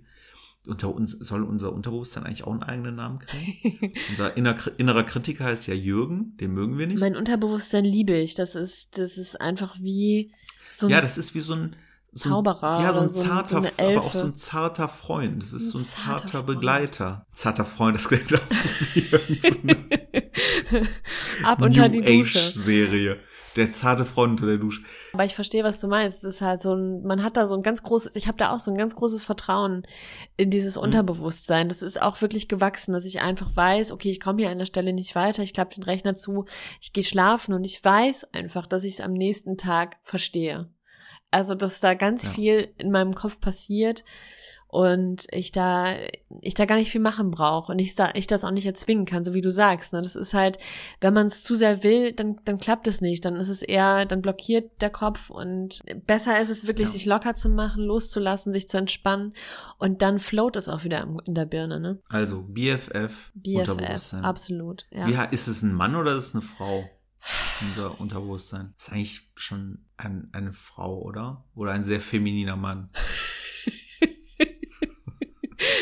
[0.68, 3.94] Unter uns soll unser Unterbewusstsein eigentlich auch einen eigenen Namen kriegen?
[4.12, 7.00] unser inner, innerer Kritiker heißt ja Jürgen, den mögen wir nicht.
[7.00, 8.36] Mein Unterbewusstsein liebe ich.
[8.36, 10.32] Das ist, das ist einfach wie
[10.70, 11.76] so ein ja, das ist wie so ein
[12.12, 14.36] so Zauberer ja, so ein oder so ein- so zarter, eine aber auch so ein
[14.36, 15.44] zarter Freund.
[15.44, 16.44] Das ist Ein so ein zarter zarter.
[16.44, 17.26] Begleiter.
[17.34, 18.40] Zarter Freund, das klingt auch
[18.94, 19.06] wie
[19.64, 20.88] eine
[21.44, 22.40] ab unter New die Dusche.
[22.40, 23.20] Age-Serie.
[23.56, 24.84] Der zarte Freund unter der Dusche.
[25.12, 26.24] Aber ich verstehe, was du meinst.
[26.24, 28.52] Es ist halt so ein, man hat da so ein ganz großes, ich habe da
[28.54, 29.88] auch so ein ganz großes Vertrauen
[30.38, 30.84] in dieses Mhm.
[30.84, 31.68] Unterbewusstsein.
[31.68, 34.66] Das ist auch wirklich gewachsen, dass ich einfach weiß, okay, ich komme hier an der
[34.66, 36.46] Stelle nicht weiter, ich klappe den Rechner zu,
[36.80, 40.70] ich gehe schlafen und ich weiß einfach, dass ich es am nächsten Tag verstehe.
[41.32, 42.30] Also, dass da ganz Ja.
[42.32, 44.04] viel in meinem Kopf passiert
[44.72, 45.96] und ich da,
[46.42, 49.06] ich da gar nicht viel machen brauche und ich, da, ich das auch nicht erzwingen
[49.06, 49.94] kann, so wie du sagst.
[49.94, 50.02] Ne?
[50.04, 50.60] Das ist halt,
[51.02, 53.26] wenn man es zu sehr will, dann, dann klappt es nicht.
[53.26, 56.92] Dann ist es eher, dann blockiert der Kopf und besser ist es wirklich, Ja.
[56.94, 59.34] sich locker zu machen, loszulassen, sich zu entspannen
[59.80, 62.00] und dann float es auch wieder in der Birne, ne?
[62.10, 64.24] Also BFF, BFF, Unterbewusstsein.
[64.24, 64.86] absolut.
[64.92, 65.08] Ja.
[65.08, 66.84] Wie, ist es ein Mann oder ist es eine Frau?
[67.62, 68.74] Unser Unterbewusstsein.
[68.78, 71.44] Ist eigentlich schon ein, eine Frau, oder?
[71.56, 72.90] Oder ein sehr femininer Mann.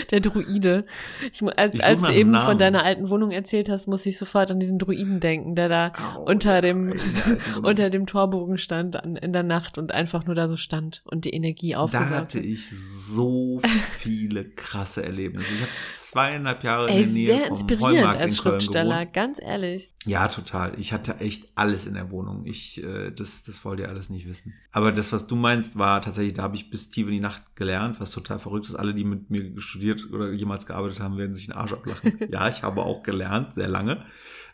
[0.09, 0.83] Der Druide.
[1.31, 2.45] Ich, als Ich als du eben Namen.
[2.45, 5.91] von deiner alten Wohnung erzählt hast, muss ich sofort an diesen Druiden denken, der da
[6.15, 6.99] Au, unter dem,
[7.61, 11.25] unter dem Torbogen stand an, in der Nacht und einfach nur da so stand und
[11.25, 12.45] die Energie Da aufgesaugt hatte hat.
[12.45, 13.61] ich so
[13.99, 15.53] viele krasse Erlebnisse.
[15.53, 18.53] Ich habe zweieinhalb Jahre Ey, in der Nähe sehr vom inspirierend Heumarkt als in Köln
[18.61, 19.91] Schriftsteller, ganz ehrlich.
[20.05, 20.79] Ja, total.
[20.79, 22.45] Ich hatte echt alles in der Wohnung.
[22.45, 24.53] Ich, äh, das, das wollt ihr alles nicht wissen.
[24.71, 27.55] Aber das, was du meinst, war tatsächlich, da habe ich bis tief in die Nacht
[27.55, 28.75] gelernt, was total verrückt ist.
[28.75, 32.19] Alle, die mit mir studiert oder jemals gearbeitet haben, werden sich den Arsch ablachen.
[32.29, 34.05] ja, ich habe auch gelernt, sehr lange.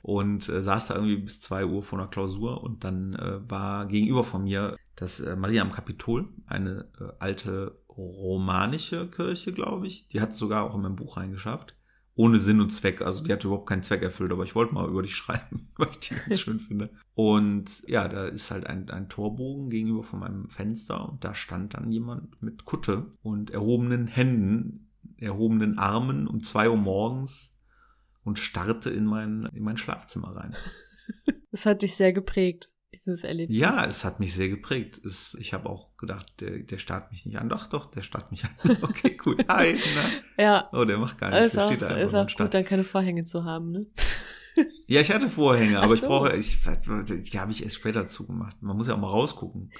[0.01, 3.85] Und äh, saß da irgendwie bis zwei Uhr vor einer Klausur und dann äh, war
[3.85, 10.07] gegenüber von mir das äh, Maria am Kapitol, eine äh, alte romanische Kirche, glaube ich.
[10.07, 11.75] Die hat es sogar auch in mein Buch reingeschafft
[12.15, 13.01] ohne Sinn und Zweck.
[13.01, 15.89] Also die hatte überhaupt keinen Zweck erfüllt, aber ich wollte mal über dich schreiben, weil
[15.89, 16.91] ich die ganz schön finde.
[17.15, 21.73] Und ja, da ist halt ein, ein Torbogen gegenüber von meinem Fenster und da stand
[21.73, 27.55] dann jemand mit Kutte und erhobenen Händen, erhobenen Armen um zwei Uhr morgens
[28.23, 30.55] und starrte in mein, in mein Schlafzimmer rein.
[31.51, 33.57] Das hat dich sehr geprägt, dieses Erlebnis.
[33.57, 35.03] Ja, es hat mich sehr geprägt.
[35.05, 37.49] Es, ich habe auch gedacht, der, der starrt mich nicht an.
[37.49, 38.77] Doch, doch, der starrt mich an.
[38.81, 39.37] Okay, cool.
[39.47, 40.43] Hi, na.
[40.43, 40.69] Ja.
[40.71, 41.47] Oh, der macht gar nichts.
[41.47, 43.85] Ist Der auch, steht da einfach ist auch gut, dann keine Vorhänge zu haben, ne?
[44.85, 46.07] Ja, ich hatte Vorhänge, aber Ach ich so.
[46.07, 48.61] brauche, ich, die habe ich erst später zugemacht.
[48.61, 49.71] Man muss ja auch mal rausgucken.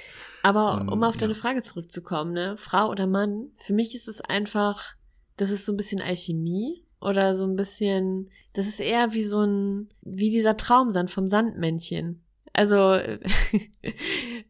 [0.42, 1.40] Aber Und, um auf deine ja.
[1.40, 2.56] Frage zurückzukommen, ne?
[2.58, 4.96] Frau oder Mann, für mich ist es einfach,
[5.38, 9.42] das ist so ein bisschen Alchemie oder so ein bisschen, das ist eher wie so
[9.42, 12.24] ein, wie dieser Traumsand vom Sandmännchen.
[12.56, 12.76] Also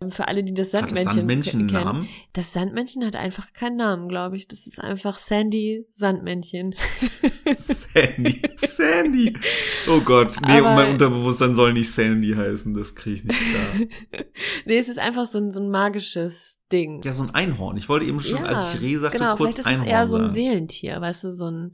[0.09, 1.83] für alle, die das Hat das Sandmännchen, Sandmännchen kennen.
[1.85, 2.09] Namen?
[2.33, 4.47] Das Sandmännchen hat einfach keinen Namen, glaube ich.
[4.49, 6.75] Das ist einfach Sandy Sandmännchen.
[7.55, 8.41] Sandy.
[8.57, 9.33] Sandy.
[9.87, 10.35] Oh Gott.
[10.41, 12.73] Nee, Aber- und mein Unterbewusstsein soll nicht Sandy heißen.
[12.73, 14.23] Das kriege ich nicht klar.
[14.65, 17.01] nee, es ist einfach so ein, so ein magisches Ding.
[17.05, 17.77] Ja, so ein Einhorn.
[17.77, 20.07] Ich wollte eben schon, als ich Reh sagte, genau, kurz vielleicht ist Einhorn es eher
[20.07, 20.33] so ein sagen.
[20.33, 21.71] Seelentier, weißt du, so ein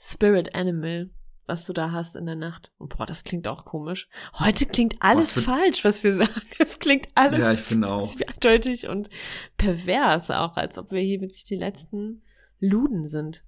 [0.00, 1.10] Spirit Animal,
[1.48, 2.72] was du da hast in der Nacht.
[2.78, 4.08] Und boah, das klingt auch komisch.
[4.38, 6.42] Heute klingt alles Was falsch, was wir sagen.
[6.58, 8.08] Es klingt alles Ja, ich finde auch.
[8.16, 9.08] zweideutig und
[9.56, 12.22] pervers auch, als ob wir hier wirklich die letzten
[12.60, 13.42] Luden sind.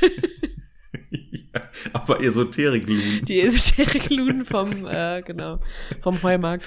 [1.10, 3.24] ja, aber Esoterik-Luden.
[3.26, 5.60] Die Esoterik-Luden vom, äh, genau,
[6.00, 6.64] vom Heumarkt.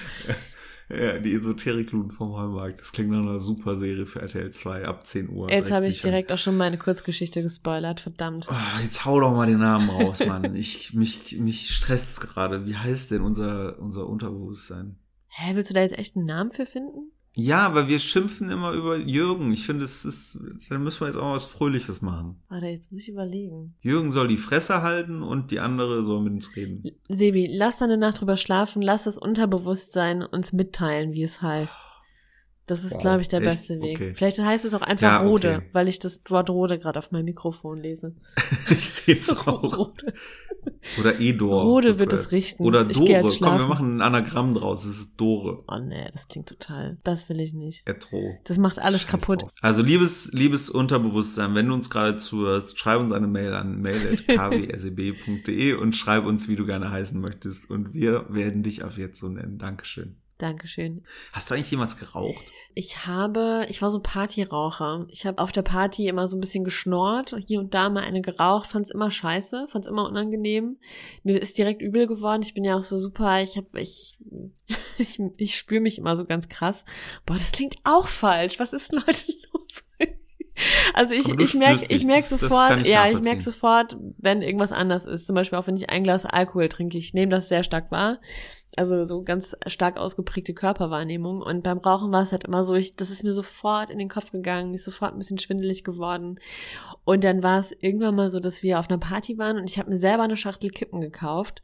[0.95, 2.81] Ja, die Esoterik-Luden vom Heumarkt.
[2.81, 5.49] Das klingt nach einer super Serie für RTL 2 ab 10 Uhr.
[5.49, 8.47] Jetzt habe ich direkt auch schon meine Kurzgeschichte gespoilert, verdammt.
[8.49, 10.55] Oh, jetzt hau doch mal den Namen raus, Mann.
[10.55, 12.67] Ich, mich, mich stresst gerade.
[12.67, 14.97] Wie heißt denn unser, unser Unterbewusstsein?
[15.29, 17.12] Hä, willst du da jetzt echt einen Namen für finden?
[17.35, 19.51] Ja, weil wir schimpfen immer über Jürgen.
[19.53, 20.37] Ich finde, es ist,
[20.69, 22.41] dann müssen wir jetzt auch mal was Fröhliches machen.
[22.47, 23.73] Warte, jetzt muss ich überlegen.
[23.81, 26.83] Jürgen soll die Fresse halten und die andere soll mit uns reden.
[27.09, 31.87] Sebi, lass deine Nacht drüber schlafen, lass das Unterbewusstsein uns mitteilen, wie es heißt.
[32.67, 33.49] Das ist, Wow, glaube ich, der echt?
[33.49, 33.97] beste Weg.
[33.97, 34.13] Okay.
[34.13, 35.27] Vielleicht heißt es auch einfach Ja, okay.
[35.29, 38.15] Rode, weil ich das Wort Rode gerade auf meinem Mikrofon lese.
[38.69, 39.77] Ich sehe es auch.
[39.77, 40.13] Rode.
[40.99, 41.63] Oder Edor.
[41.63, 42.63] Rode wird es richten.
[42.63, 43.21] Oder Dore.
[43.39, 44.85] Komm, wir machen ein Anagramm draus.
[44.85, 45.63] Es ist Dore.
[45.67, 46.97] Oh nee, das klingt total.
[47.03, 47.87] Das will ich nicht.
[47.87, 48.37] Etro.
[48.43, 49.43] Das macht alles Scheiß kaputt.
[49.43, 49.51] drauf.
[49.61, 55.73] Also liebes, liebes Unterbewusstsein, wenn du uns gerade zuhörst, schreib uns eine Mail an mail.kwseb.de
[55.81, 57.69] und schreib uns, wie du gerne heißen möchtest.
[57.69, 59.57] Und wir werden dich ab jetzt so nennen.
[59.57, 60.17] Dankeschön.
[60.37, 61.03] Dankeschön.
[61.31, 62.51] Hast du eigentlich jemals geraucht?
[62.75, 65.05] Ich habe, ich war so Partyraucher.
[65.09, 68.21] Ich habe auf der Party immer so ein bisschen geschnorrt, hier und da mal eine
[68.21, 70.77] geraucht, fand's immer scheiße, fand's immer unangenehm.
[71.23, 72.41] Mir ist direkt übel geworden.
[72.41, 74.17] Ich bin ja auch so super, ich habe ich
[74.97, 76.85] ich, ich spüre mich immer so ganz krass.
[77.25, 78.59] Boah, das klingt auch falsch.
[78.59, 79.83] Was ist denn heute los?
[80.93, 85.25] Also ich, ich merke ich merk sofort, ja, ich merke sofort, wenn irgendwas anders ist.
[85.25, 86.97] Zum Beispiel auch wenn ich ein Glas Alkohol trinke.
[86.97, 88.19] Ich nehme das sehr stark wahr.
[88.75, 91.41] Also so ganz stark ausgeprägte Körperwahrnehmung.
[91.41, 94.09] Und beim Rauchen war es halt immer so, ich, das ist mir sofort in den
[94.09, 96.39] Kopf gegangen, ist sofort ein bisschen schwindelig geworden.
[97.03, 99.77] Und dann war es irgendwann mal so, dass wir auf einer Party waren und ich
[99.77, 101.61] habe mir selber eine Schachtel Kippen gekauft.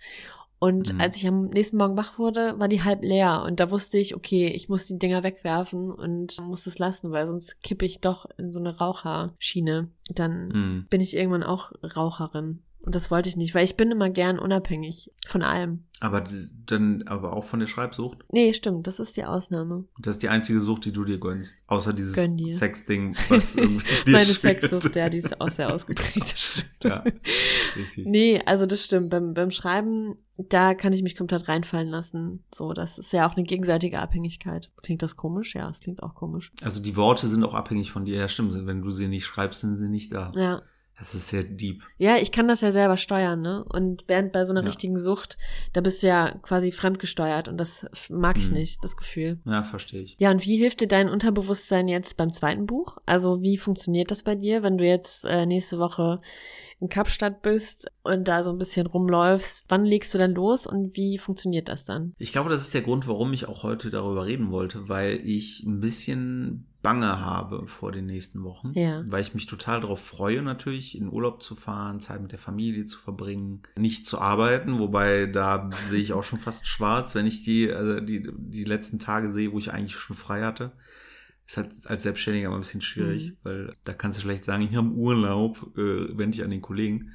[0.59, 0.99] Und Mhm.
[1.01, 3.43] als ich am nächsten Morgen wach wurde, war die halb leer.
[3.45, 7.27] Und da wusste ich, okay, ich muss die Dinger wegwerfen und muss es lassen, weil
[7.27, 9.89] sonst kippe ich doch in so eine Raucherschiene.
[10.13, 10.85] Dann Hm.
[10.89, 12.61] bin ich irgendwann auch Raucherin.
[12.85, 15.83] Und das wollte ich nicht, weil ich bin immer gern unabhängig von allem.
[15.99, 16.23] Aber
[16.65, 18.19] dann aber auch von der Schreibsucht.
[18.31, 19.83] Nee, stimmt, das ist die Ausnahme.
[19.97, 21.57] Das ist die einzige Sucht, die du dir gönnst.
[21.67, 22.55] Außer dieses Gönn dir.
[22.55, 24.23] Sexding, was irgendwie dir Meine.
[24.23, 26.65] Sexsucht, ja, die ist auch sehr ausgeprägt.
[26.81, 27.03] Ja,
[27.75, 28.05] richtig.
[28.05, 29.09] Nee, also das stimmt.
[29.09, 32.45] Beim, beim Schreiben, da kann ich mich komplett reinfallen lassen.
[32.55, 34.71] So, das ist ja auch eine gegenseitige Abhängigkeit.
[34.81, 35.53] Klingt das komisch?
[35.53, 36.53] Ja, es klingt auch komisch.
[36.61, 38.17] Also die Worte sind auch abhängig von dir.
[38.17, 38.53] Ja, stimmt.
[38.65, 40.31] Wenn du sie nicht schreibst, sind sie nicht da.
[40.33, 40.61] Ja.
[40.99, 41.81] Das ist sehr deep.
[41.97, 43.63] Ja, ich kann das ja selber steuern, ne?
[43.63, 44.67] Und während bei so einer Ja.
[44.67, 45.37] richtigen Sucht,
[45.73, 48.57] da bist du ja quasi fremdgesteuert und das mag ich Mhm.
[48.57, 49.39] nicht, das Gefühl.
[49.45, 50.15] Ja, verstehe ich.
[50.19, 52.97] Ja, und wie hilft dir dein Unterbewusstsein jetzt beim zweiten Buch?
[53.05, 56.19] Also wie funktioniert das bei dir, wenn du jetzt äh, nächste Woche
[56.81, 59.63] in Kapstadt bist und da so ein bisschen rumläufst?
[59.69, 62.13] Wann legst du dann los und wie funktioniert das dann?
[62.17, 65.63] Ich glaube, das ist der Grund, warum ich auch heute darüber reden wollte, weil ich
[65.65, 68.71] ein bisschen Bange habe vor den nächsten Wochen.
[68.73, 69.03] Ja.
[69.07, 72.85] Weil ich mich total darauf freue, natürlich in Urlaub zu fahren, Zeit mit der Familie
[72.85, 77.43] zu verbringen, nicht zu arbeiten, wobei da sehe ich auch schon fast schwarz, wenn ich
[77.43, 80.71] die, also die, die letzten Tage sehe, wo ich eigentlich schon frei hatte.
[81.45, 83.37] Ist halt als Selbstständiger immer ein bisschen schwierig, Mhm.
[83.43, 87.11] weil da kannst du schlecht sagen, ich habe Urlaub, äh, wende ich an den Kollegen.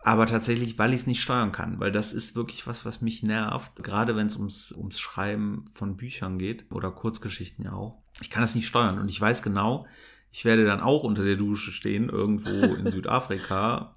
[0.00, 3.22] Aber tatsächlich, weil ich es nicht steuern kann, weil das ist wirklich was, was mich
[3.24, 8.02] nervt, gerade wenn es ums, ums Schreiben von Büchern geht oder Kurzgeschichten ja auch.
[8.20, 9.86] Ich kann das nicht steuern und ich weiß genau,
[10.32, 13.96] ich werde dann auch unter der Dusche stehen, irgendwo in Südafrika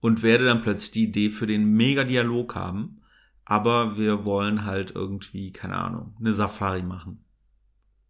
[0.00, 3.00] und werde dann plötzlich die Idee für den Mega-Dialog haben,
[3.44, 7.24] aber wir wollen halt irgendwie, keine Ahnung, eine Safari machen.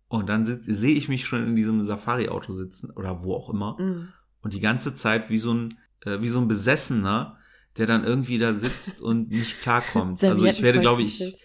[0.08, 4.08] Und dann sehe ich mich schon in diesem Safari-Auto sitzen oder wo auch immer Mhm.
[4.42, 7.38] und die ganze Zeit wie so ein, äh, wie so ein Besessener,
[7.76, 10.22] der dann irgendwie da sitzt und nicht klarkommt.
[10.24, 11.36] also ich werde, glaube ich,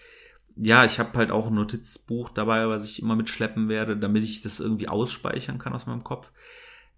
[0.56, 4.42] ja, ich habe halt auch ein Notizbuch dabei, was ich immer mitschleppen werde, damit ich
[4.42, 6.32] das irgendwie ausspeichern kann aus meinem Kopf.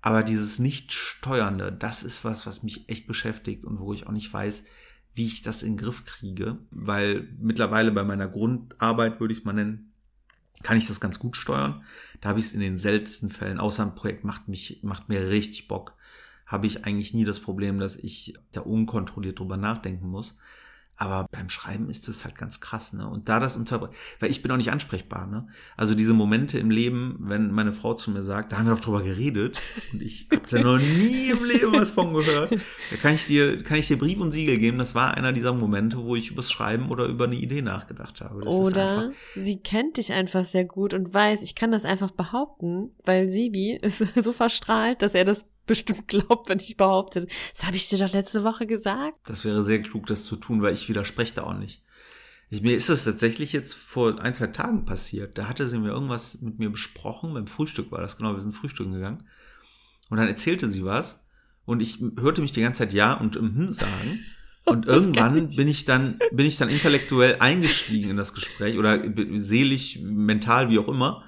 [0.01, 4.31] Aber dieses Nicht-Steuernde, das ist was, was mich echt beschäftigt und wo ich auch nicht
[4.31, 4.65] weiß,
[5.15, 6.57] wie ich das in den Griff kriege.
[6.71, 9.93] Weil mittlerweile bei meiner Grundarbeit, würde ich es mal nennen,
[10.61, 11.83] kann ich das ganz gut steuern.
[12.21, 15.29] Da habe ich es in den seltensten Fällen, außer ein Projekt macht mich, macht mir
[15.29, 15.95] richtig Bock,
[16.45, 20.35] habe ich eigentlich nie das Problem, dass ich da unkontrolliert drüber nachdenken muss.
[21.03, 23.05] Aber beim Schreiben ist es halt ganz krass, ne?
[23.05, 25.47] Und da das unterbrechen, weil ich bin auch nicht ansprechbar, ne?
[25.75, 28.79] Also diese Momente im Leben, wenn meine Frau zu mir sagt, da haben wir doch
[28.79, 29.59] drüber geredet
[29.91, 32.53] und ich habe da noch nie im Leben was von gehört,
[32.89, 34.77] da kann ich dir, kann ich dir Brief und Siegel geben.
[34.77, 38.45] Das war einer dieser Momente, wo ich übers Schreiben oder über eine Idee nachgedacht habe.
[38.45, 42.91] Das Oder sie kennt dich einfach sehr gut und weiß, ich kann das einfach behaupten,
[43.03, 47.27] weil Sibi ist so verstrahlt, dass er das bestimmt glaubt, wenn ich behaupte.
[47.53, 49.17] Das habe ich dir doch letzte Woche gesagt.
[49.25, 51.83] das wäre sehr klug, das zu tun, weil ich widerspreche da auch nicht.
[52.49, 55.37] Ich, mir ist das tatsächlich jetzt vor ein, zwei Tagen passiert.
[55.37, 57.33] Da hatte sie mir irgendwas mit mir besprochen.
[57.33, 58.33] Beim Frühstück war das, genau.
[58.33, 59.23] Wir sind frühstücken gegangen.
[60.09, 61.25] Und dann erzählte sie was.
[61.65, 64.19] Und ich hörte mich die ganze Zeit Ja und Mhm sagen.
[64.65, 65.57] Und irgendwann ich.
[65.57, 69.01] bin ich dann, bin ich dann intellektuell eingestiegen in das Gespräch oder
[69.33, 71.25] seelisch, mental, wie auch immer.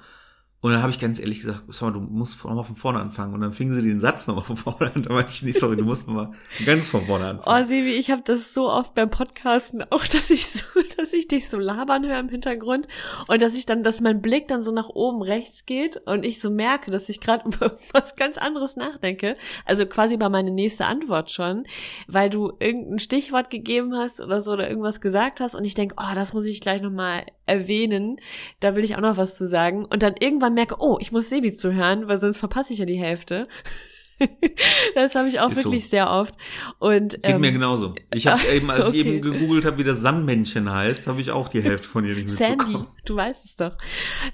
[0.66, 3.32] Und dann habe ich ganz ehrlich gesagt, sag mal, du musst nochmal von vorne anfangen.
[3.34, 5.04] Und dann fing sie den Satz nochmal von vorne an.
[5.04, 6.32] Da meinte ich nicht, sorry, du musst nochmal
[6.64, 7.62] ganz von vorne anfangen.
[7.62, 10.64] Oh, Sibi, ich habe das so oft beim Podcasten, auch dass ich so,
[10.96, 12.88] dass ich dich so labern höre im Hintergrund
[13.28, 16.40] und dass ich dann, dass mein Blick dann so nach oben rechts geht und ich
[16.40, 19.36] so merke, dass ich gerade über was ganz anderes nachdenke.
[19.66, 21.64] Also quasi über meine nächste Antwort schon,
[22.08, 25.94] weil du irgendein Stichwort gegeben hast oder so oder irgendwas gesagt hast und ich denke,
[25.96, 28.18] oh, das muss ich gleich nochmal erwähnen.
[28.60, 29.84] Da will ich auch noch was zu sagen.
[29.84, 32.98] Und dann irgendwann merke, oh, ich muss Sebi zuhören, weil sonst verpasse ich ja die
[32.98, 33.48] Hälfte.
[34.94, 35.70] das habe ich auch Ist so.
[35.70, 36.34] wirklich sehr oft.
[36.78, 37.94] Und Geht ähm, mir genauso.
[38.14, 39.10] Ich habe eben, als ich okay.
[39.10, 42.30] eben gegoogelt habe, wie das Sandmännchen heißt, habe ich auch die Hälfte von ihr nicht
[42.30, 42.86] Sandy, mitbekommen.
[43.04, 43.76] du weißt es doch.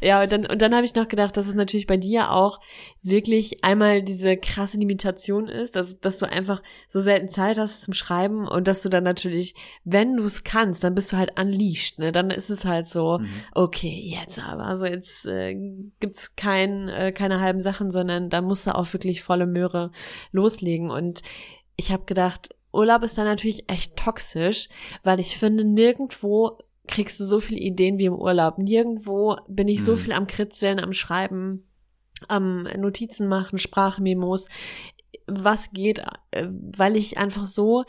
[0.00, 2.60] Ja, und dann, und dann habe ich noch gedacht, dass es natürlich bei dir auch
[3.02, 7.94] wirklich einmal diese krasse Limitation ist, also dass du einfach so selten Zeit hast zum
[7.94, 11.98] Schreiben und dass du dann natürlich, wenn du es kannst, dann bist du halt unleashed,
[11.98, 12.12] ne?
[12.12, 13.28] Dann ist es halt so, Mhm.
[13.54, 15.54] okay, jetzt aber, also jetzt äh,
[16.00, 19.71] gibt's kein, äh, keine halben Sachen, sondern da musst du auch wirklich volle Möhre
[20.32, 20.90] loslegen.
[20.90, 21.22] Und
[21.76, 24.68] ich habe gedacht, Urlaub ist dann natürlich echt toxisch,
[25.02, 26.58] weil ich finde, nirgendwo
[26.88, 28.58] kriegst du so viele Ideen wie im Urlaub.
[28.58, 29.96] Nirgendwo bin ich so Mhm.
[29.96, 31.66] viel am Kritzeln, am Schreiben,
[32.28, 34.48] am Notizen machen, Sprachmemos.
[35.26, 37.85] Was geht, äh, weil ich einfach so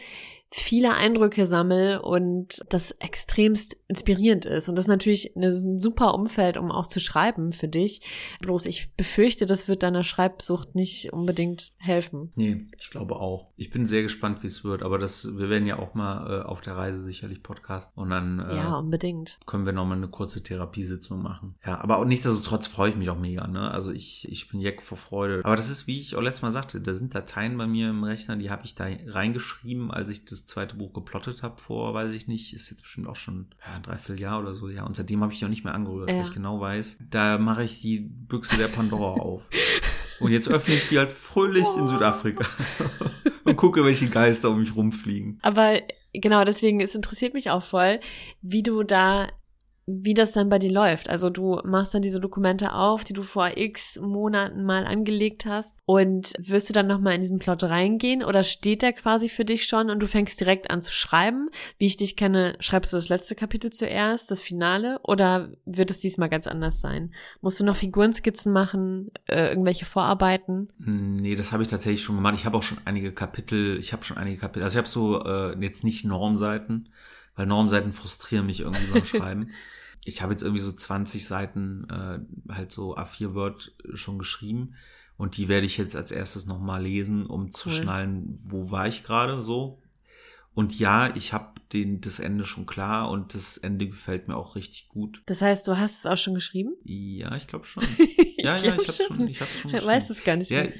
[0.56, 4.70] viele Eindrücke sammel und das extremst inspirierend ist.
[4.70, 8.02] Und das ist natürlich ein super Umfeld, um auch zu schreiben für dich.
[8.42, 12.32] Bloß ich befürchte, das wird deiner Schreibsucht nicht unbedingt helfen.
[12.36, 13.48] Nee, ich glaube auch.
[13.58, 16.44] Ich bin sehr gespannt, wie es wird, aber das, wir werden ja auch mal äh,
[16.46, 19.40] auf der Reise sicherlich podcasten und dann äh, Ja, unbedingt.
[19.46, 21.56] können wir nochmal eine kurze Therapiesitzung machen.
[21.66, 23.72] Ja, aber auch nichtsdestotrotz freue ich mich auch mega, ne?
[23.72, 25.42] Also ich, ich bin jeck vor Freude.
[25.44, 28.04] Aber das ist, wie ich auch letztes Mal sagte, da sind Dateien bei mir im
[28.04, 32.12] Rechner, die habe ich da reingeschrieben, als ich das zweite Buch geplottet habe vor, weiß
[32.14, 34.84] ich nicht, ist jetzt bestimmt auch schon ja, ein Dreivierteljahr oder so, ja.
[34.86, 36.18] Und seitdem habe ich die auch nicht mehr angerührt, Ja.
[36.18, 39.42] weil ich genau weiß, da mache ich die Büchse der Pandora auf.
[40.20, 42.46] Und jetzt öffne ich die halt fröhlich in Südafrika
[43.44, 45.40] und gucke, welche Geister um mich rumfliegen.
[45.42, 45.80] Aber
[46.14, 48.00] genau, deswegen, es interessiert mich auch voll,
[48.42, 49.28] wie du da,
[49.86, 51.10] wie das dann bei dir läuft.
[51.10, 55.78] Also du machst dann diese Dokumente auf, die du vor x Monaten mal angelegt hast
[55.86, 59.66] und wirst du dann nochmal in diesen Plot reingehen oder steht der quasi für dich
[59.66, 61.50] schon und du fängst direkt an zu schreiben?
[61.78, 66.00] Wie ich dich kenne, schreibst du das letzte Kapitel zuerst, das Finale oder wird es
[66.00, 67.14] diesmal ganz anders sein?
[67.42, 70.70] Musst du noch Figurenskizzen machen, äh, irgendwelche Vorarbeiten?
[70.78, 72.36] Nee, das habe ich tatsächlich schon gemacht.
[72.38, 75.24] Ich habe auch schon einige Kapitel, ich habe schon einige Kapitel, also ich habe so
[75.24, 76.90] äh, jetzt nicht Normseiten,
[77.36, 79.50] weil Normseiten frustrieren mich irgendwie beim Schreiben.
[80.06, 82.20] Ich habe jetzt irgendwie so 20 Seiten äh,
[82.54, 84.76] halt so A4 Word schon geschrieben
[85.18, 87.76] und die werde ich jetzt als erstes nochmal lesen, um zu Cool.
[87.76, 89.80] schnallen, wo war ich gerade so.
[90.56, 94.56] Und ja, ich habe den das Ende schon klar und das Ende gefällt mir auch
[94.56, 95.24] richtig gut.
[95.26, 96.76] Das heißt, du hast es auch schon geschrieben?
[96.84, 97.84] Ja, ich glaube schon.
[97.98, 99.88] ich Ja, ja, glaub ich hab's schon, ich hab's schon Ich geschrieben.
[99.94, 100.74] weiß es gar nicht Ja, mehr.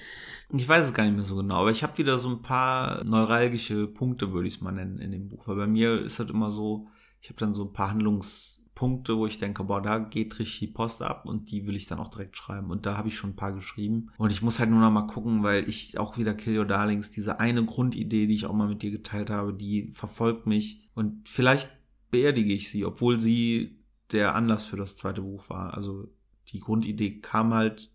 [0.60, 3.04] Ich weiß es gar nicht mehr so genau, aber ich habe wieder so ein paar
[3.04, 5.48] neuralgische Punkte, würde ich es mal nennen, in dem Buch.
[5.48, 6.88] Weil bei mir ist halt immer so,
[7.22, 10.68] ich habe dann so ein paar Handlungspunkte, wo ich denke, boah, da geht richtig die
[10.68, 12.70] Post ab und die will ich dann auch direkt schreiben.
[12.70, 14.12] Und da habe ich schon ein paar geschrieben.
[14.18, 17.10] Und ich muss halt nur noch mal gucken, weil ich auch wieder Kill Your Darlings,
[17.10, 20.88] diese eine Grundidee, die ich auch mal mit dir geteilt habe, die verfolgt mich.
[20.94, 21.72] Und vielleicht
[22.12, 23.80] beerdige ich sie, obwohl sie
[24.12, 25.74] der Anlass für das zweite Buch war.
[25.74, 26.10] Also
[26.50, 27.93] die Grundidee kam halt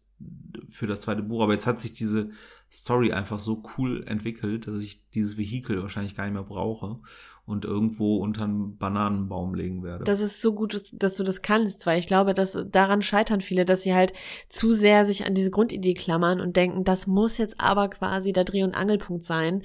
[0.69, 2.31] für das zweite Buch, aber jetzt hat sich diese
[2.71, 6.99] Story einfach so cool entwickelt, dass ich dieses Vehikel wahrscheinlich gar nicht mehr brauche
[7.47, 10.05] und irgendwo unter einen Bananenbaum legen werde.
[10.05, 13.65] Das ist so gut, dass du das kannst, weil ich glaube, dass daran scheitern viele,
[13.65, 14.13] dass sie halt
[14.51, 18.45] zu sehr sich an diese Grundidee klammern und denken, das muss jetzt aber quasi der
[18.45, 19.63] Dreh- und Angelpunkt sein.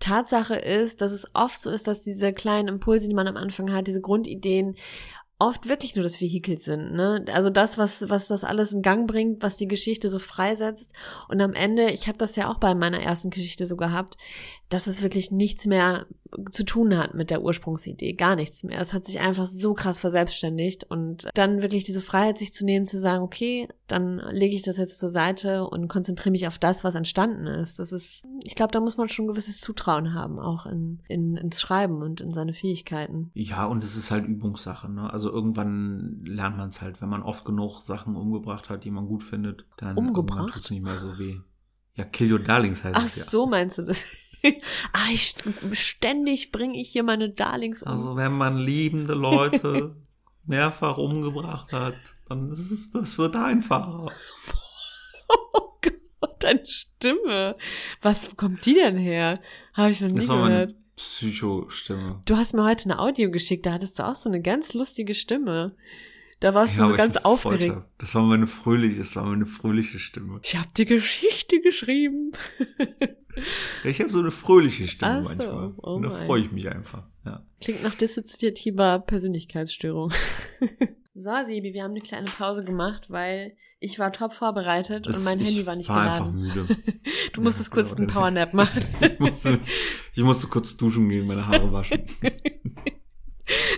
[0.00, 3.72] Tatsache ist, dass es oft so ist, dass diese kleinen Impulse, die man am Anfang
[3.72, 4.74] hat, diese Grundideen
[5.40, 7.24] oft wirklich nur das Vehikel sind, ne?
[7.32, 10.92] Also das, was was das alles in Gang bringt, was die Geschichte so freisetzt
[11.28, 14.16] und am Ende, ich habe das ja auch bei meiner ersten Geschichte so gehabt,
[14.70, 16.06] dass es wirklich nichts mehr
[16.52, 18.80] zu tun hat mit der Ursprungsidee, gar nichts mehr.
[18.80, 22.86] Es hat sich einfach so krass verselbstständigt und dann wirklich diese Freiheit sich zu nehmen,
[22.86, 26.84] zu sagen, okay, dann lege ich das jetzt zur Seite und konzentriere mich auf das,
[26.84, 27.80] was entstanden ist.
[27.80, 31.36] Das ist, ich glaube, da muss man schon ein gewisses Zutrauen haben, auch in, in,
[31.36, 33.32] ins Schreiben und in seine Fähigkeiten.
[33.34, 35.12] ja, und es ist halt Übungssache, ne?
[35.12, 39.06] Also irgendwann lernt man es halt, wenn man oft genug Sachen umgebracht hat, die man
[39.06, 41.40] gut findet, dann tut es nicht mehr so weh.
[41.96, 43.24] Ja, Kill Your Darlings heißt Ach es ja.
[43.24, 44.04] so, meinst du das?
[44.92, 45.34] ah, ich,
[45.72, 47.88] ständig bringe ich hier meine Darlings um.
[47.88, 49.96] Also wenn man liebende Leute
[50.46, 51.96] mehrfach umgebracht hat,
[52.28, 54.06] dann ist es, es wird einfacher.
[55.52, 57.56] Oh Gott, deine Stimme.
[58.02, 59.40] Was kommt die denn her?
[59.74, 60.74] Habe ich noch nie Das war gehört.
[60.96, 62.20] Psycho-Stimme.
[62.26, 65.14] Du hast mir heute eine Audio geschickt, da hattest du auch so eine ganz lustige
[65.14, 65.76] Stimme.
[66.40, 67.74] Da warst Ja, du so ganz aufgeregt.
[67.76, 67.98] hab.
[67.98, 70.40] Das war meine fröhliche, das war meine fröhliche Stimme.
[70.42, 72.32] Ich habe die Geschichte geschrieben.
[73.84, 75.72] Ich habe so eine fröhliche Stimme so, manchmal.
[75.76, 76.26] oh Und da mein.
[76.26, 77.04] freue ich mich einfach.
[77.24, 77.44] Ja.
[77.60, 80.12] Klingt nach dissoziativer Persönlichkeitsstörung.
[81.14, 85.24] so, Sebi, wir haben eine kleine Pause gemacht, weil ich war top vorbereitet und Das-
[85.24, 86.40] mein ich Handy war nicht war einfach geladen.
[86.40, 86.76] müde.
[87.34, 88.82] Du musstest Ja, kurz ja, einen Powernap machen.
[89.02, 89.60] ich, musste,
[90.14, 92.02] ich musste kurz duschen gehen, meine Haare waschen.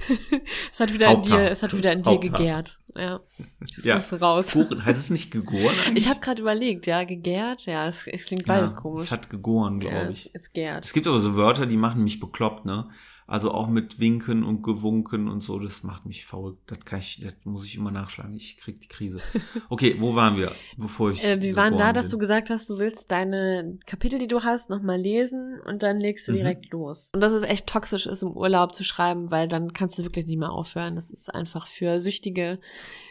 [0.72, 2.78] es hat wieder in dir, es hat wieder in dir gegärt.
[2.94, 3.20] Ja.
[3.60, 3.96] Es Ja.
[3.96, 4.50] muss raus.
[4.52, 6.04] Kuchen, heißt es nicht gegoren eigentlich?
[6.04, 9.04] Ich habe gerade überlegt, ja, gegärt, ja, es, es klingt beides ja, komisch.
[9.04, 10.30] Es hat gegoren, ja, glaube es, ich.
[10.34, 10.84] es gärt.
[10.84, 12.88] Es gibt aber so Wörter, die machen mich bekloppt, ne?
[13.32, 16.60] Also auch mit Winken und Gewunken und so, das macht mich verrückt.
[16.66, 18.34] Das kann ich, das muss ich immer nachschlagen.
[18.34, 19.20] Ich krieg die Krise.
[19.70, 21.24] Okay, wo waren wir, bevor ich.
[21.24, 22.20] Äh, wir waren da, geboren dass du bin?
[22.20, 26.32] gesagt hast, du willst deine Kapitel, die du hast, nochmal lesen und dann legst du
[26.32, 26.36] Mhm.
[26.36, 27.10] direkt los.
[27.14, 30.26] Und dass es echt toxisch ist, im Urlaub zu schreiben, weil dann kannst du wirklich
[30.26, 30.94] nicht mehr aufhören.
[30.96, 32.58] Das ist einfach für Süchtige.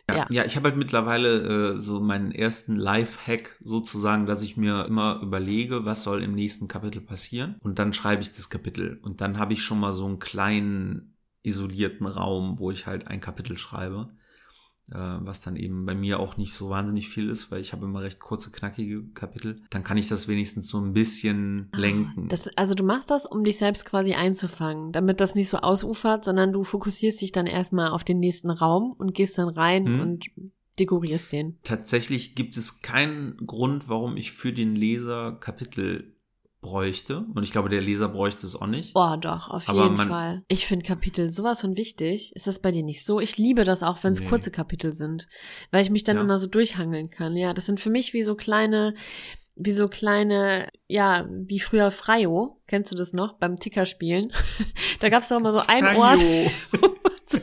[0.10, 0.26] Ja, Ja.
[0.30, 5.20] ja ich habe halt mittlerweile äh, so meinen ersten Life-Hack sozusagen, dass ich mir immer
[5.24, 7.56] überlege, was soll im nächsten Kapitel passieren.
[7.64, 9.00] Und dann schreibe ich das Kapitel.
[9.02, 13.20] Und dann habe ich schon mal so einen kleinen isolierten Raum, wo ich halt ein
[13.22, 14.10] Kapitel schreibe.
[14.92, 17.86] Äh, was dann eben bei mir auch nicht so wahnsinnig viel ist, weil ich habe
[17.86, 19.56] immer recht kurze, knackige Kapitel.
[19.70, 22.24] Dann kann ich das wenigstens so ein bisschen lenken.
[22.26, 25.58] Ah, Das, also du machst das, um dich selbst quasi einzufangen, damit das nicht so
[25.60, 29.84] ausufert, sondern du fokussierst dich dann erstmal auf den nächsten Raum und gehst dann rein
[29.86, 30.00] Mhm.
[30.02, 30.26] und
[30.78, 31.58] dekorierst den.
[31.64, 36.16] Tatsächlich gibt es keinen Grund, warum ich für den Leser Kapitel
[36.62, 37.26] bräuchte.
[37.34, 38.92] Und ich glaube, der Leser bräuchte es auch nicht.
[38.96, 40.44] Oh, doch, auf Aber jeden Fall.
[40.48, 42.32] Ich finde Kapitel sowas von wichtig.
[42.36, 43.20] Ist das bei dir nicht so?
[43.20, 44.28] Ich liebe das auch, wenn es Nee.
[44.28, 45.28] kurze Kapitel sind,
[45.72, 46.22] weil ich mich dann Ja.
[46.22, 47.36] immer so durchhangeln kann.
[47.36, 48.94] Ja, das sind für mich wie so kleine,
[49.56, 52.62] wie so kleine, ja, wie früher Freio.
[52.68, 54.32] Kennst du das noch beim Tickerspielen?
[55.00, 56.50] da gab es doch immer so einen Ort, Freio.
[57.26, 57.40] so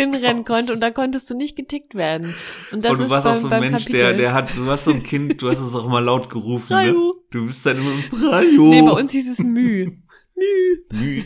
[0.00, 2.34] hinrennen konnte und da konntest du nicht getickt werden.
[2.72, 4.00] Und das und du ist warst beim, auch so ein Mensch, Kapitel.
[4.00, 6.76] der, der hat, du warst so ein Kind, du hast es auch immer laut gerufen,
[6.76, 6.94] ne?
[7.30, 8.68] Du bist dann immer Freio.
[8.68, 9.92] Nee, bei uns hieß es Müh.
[10.34, 10.82] Müh.
[10.92, 11.24] Müh.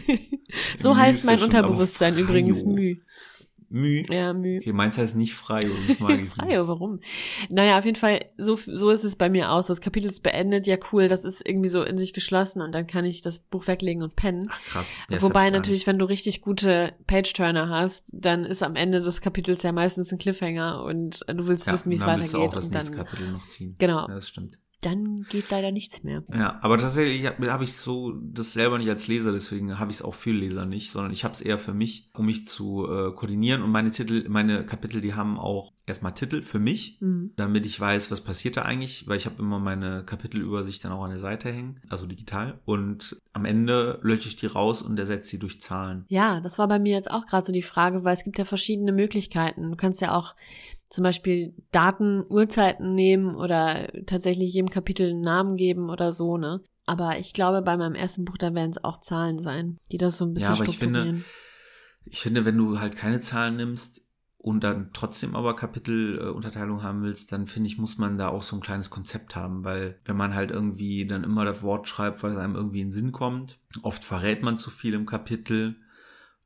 [0.79, 2.65] So Müh heißt mein Unterbewusstsein übrigens.
[2.65, 2.97] Müh.
[3.75, 4.05] Müh.
[4.09, 4.59] Ja, Müh.
[4.59, 5.69] Okay, meins heißt nicht Freio.
[5.99, 7.01] Freio, warum?
[7.51, 9.67] Naja, auf jeden Fall, so, so ist es bei mir aus.
[9.67, 12.87] Das Kapitel ist beendet, ja cool, das ist irgendwie so in sich geschlossen und dann
[12.87, 14.47] kann ich das Buch weglegen und pennen.
[14.49, 14.93] Ach krass.
[15.11, 19.63] Ja, Wobei natürlich, wenn du richtig gute Page-Turner hast, dann ist am Ende des Kapitels
[19.65, 21.73] ja meistens ein Cliffhanger und du willst nicht.
[21.75, 22.51] wissen, wie es und dann willst du weitergeht.
[22.51, 23.75] auch das Und nächste dann, Kapitel noch ziehen.
[23.79, 24.01] Genau.
[24.09, 24.59] Ja, das stimmt.
[24.85, 26.23] Dann geht leider nichts mehr.
[26.35, 29.99] Ja, aber tatsächlich habe hab ich so das selber nicht als Leser, deswegen habe ich
[29.99, 32.87] es auch für Leser nicht, sondern ich habe es eher für mich, um mich zu
[32.89, 33.63] äh, koordinieren.
[33.63, 37.33] Und meine Titel, meine Kapitel, die haben auch erstmal Titel für mich, Mhm.
[37.37, 41.05] damit ich weiß, was passiert da eigentlich, weil ich habe immer meine Kapitelübersicht dann auch
[41.05, 42.61] an der Seite hängen, also digital.
[42.65, 46.05] Und am Ende lösche ich die raus und ersetze sie durch Zahlen.
[46.09, 48.45] Ja, das war bei mir jetzt auch gerade so die Frage, weil es gibt ja
[48.45, 49.71] verschiedene Möglichkeiten.
[49.71, 50.35] Du kannst ja auch
[50.95, 56.63] zum Beispiel Daten, Uhrzeiten nehmen oder tatsächlich jedem Kapitel einen Namen geben oder so, ne?
[56.87, 60.19] Aber ich glaube, bei meinem ersten Buch, da werden es auch Zahlen sein, die das
[60.19, 61.23] so ein bisschen Ja, aber ich finde.
[62.07, 67.33] Ich finde, wenn du halt keine Zahlen nimmst und dann trotzdem aber Kapitelunterteilung haben willst,
[67.33, 70.35] dann finde ich, muss man da auch so ein kleines Konzept haben, weil wenn man
[70.35, 73.59] halt irgendwie dann immer das Wort schreibt, weil es einem irgendwie in den Sinn kommt,
[73.83, 75.77] oft verrät man zu viel im Kapitel.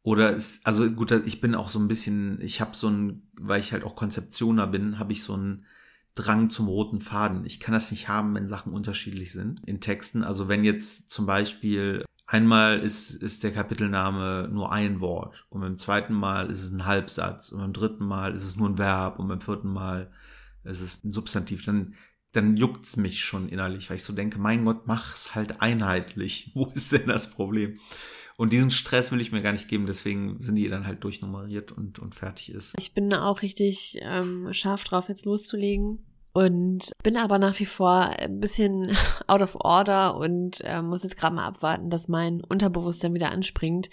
[0.09, 3.61] Oder ist, also gut, ich bin auch so ein bisschen, ich habe so ein, weil
[3.61, 5.67] ich halt auch Konzeptioner bin, habe ich so einen
[6.15, 7.45] Drang zum roten Faden.
[7.45, 10.25] Ich kann das nicht haben, wenn Sachen unterschiedlich sind in Texten.
[10.25, 15.77] Also wenn jetzt zum Beispiel einmal ist, ist der Kapitelname nur ein Wort und beim
[15.77, 19.19] zweiten Mal ist es ein Halbsatz und beim dritten Mal ist es nur ein Verb
[19.19, 20.11] und beim vierten Mal
[20.65, 21.97] ist es ein Substantiv, dann,
[22.33, 26.53] dann juckt's mich schon innerlich, weil ich so denke, mein Gott, mach's halt einheitlich.
[26.55, 27.79] Wo ist denn das Problem?
[28.39, 31.73] Und diesen Stress will ich mir gar nicht geben, deswegen sind die dann halt durchnummeriert
[31.73, 32.73] und, und fertig ist.
[32.79, 35.99] Ich bin da auch richtig ähm, scharf drauf, jetzt loszulegen.
[36.45, 38.93] Und bin aber nach wie vor ein bisschen
[39.27, 43.91] out of order und äh, muss jetzt gerade mal abwarten, dass mein Unterbewusstsein wieder anspringt,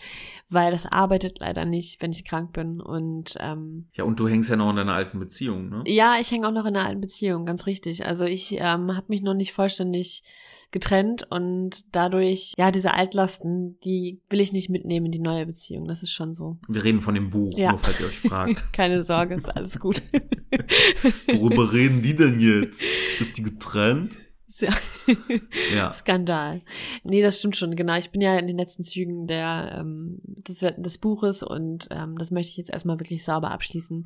[0.48, 2.82] weil das arbeitet leider nicht, wenn ich krank bin.
[2.82, 5.84] Und ähm, Ja, und du hängst ja noch in deiner alten Beziehung, ne?
[5.88, 8.06] ja, ich hänge auch noch in einer alten Beziehung, ganz richtig.
[8.06, 10.22] Also ich ähm, habe mich noch nicht vollständig
[10.72, 15.88] getrennt und dadurch, ja, diese Altlasten, die will ich nicht mitnehmen in die neue Beziehung.
[15.88, 16.58] Das ist schon so.
[16.68, 17.70] Wir reden von dem Buch, Ja.
[17.70, 18.64] nur falls ihr euch fragt.
[18.74, 20.02] Keine Sorge, ist alles gut.
[21.34, 22.82] Worüber reden die denn jetzt?
[23.20, 24.22] Ist die getrennt?
[24.62, 24.74] Ja.
[25.76, 25.94] Ja.
[25.94, 26.62] Skandal.
[27.04, 27.96] Nee, das stimmt schon, genau.
[27.98, 32.32] Ich bin ja in den letzten Zügen der, ähm, des, des Buches und ähm, das
[32.32, 34.06] möchte ich jetzt erstmal wirklich sauber abschließen.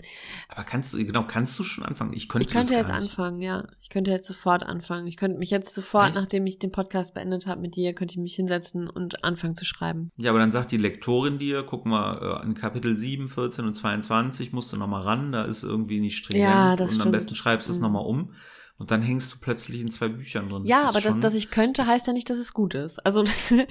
[0.50, 2.14] Aber kannst du, genau, kannst du schon anfangen?
[2.14, 3.66] Ich könnte Ich könnte jetzt anfangen, ja.
[3.80, 5.08] Ich könnte jetzt sofort anfangen.
[5.08, 6.16] Ich könnte mich jetzt sofort, Echt?
[6.16, 9.66] nachdem ich den Podcast beendet habe mit dir, könnte ich mich hinsetzen und anfangen zu
[9.66, 10.12] schreiben.
[10.18, 13.74] Ja, aber dann sagt die Lektorin dir, guck mal, äh, an Kapitel 7, 14 und
[13.74, 17.12] 22 musst du nochmal ran, da ist irgendwie nicht stringent Ja, das und am stimmt.
[17.14, 17.84] besten schreibst du es Mhm.
[17.84, 18.34] nochmal um.
[18.80, 20.64] Und dann hängst du plötzlich in zwei Büchern drin.
[20.66, 23.06] Ja, aber das, dass ich könnte, heißt ja nicht, dass es gut ist.
[23.06, 23.68] Also, dass, okay,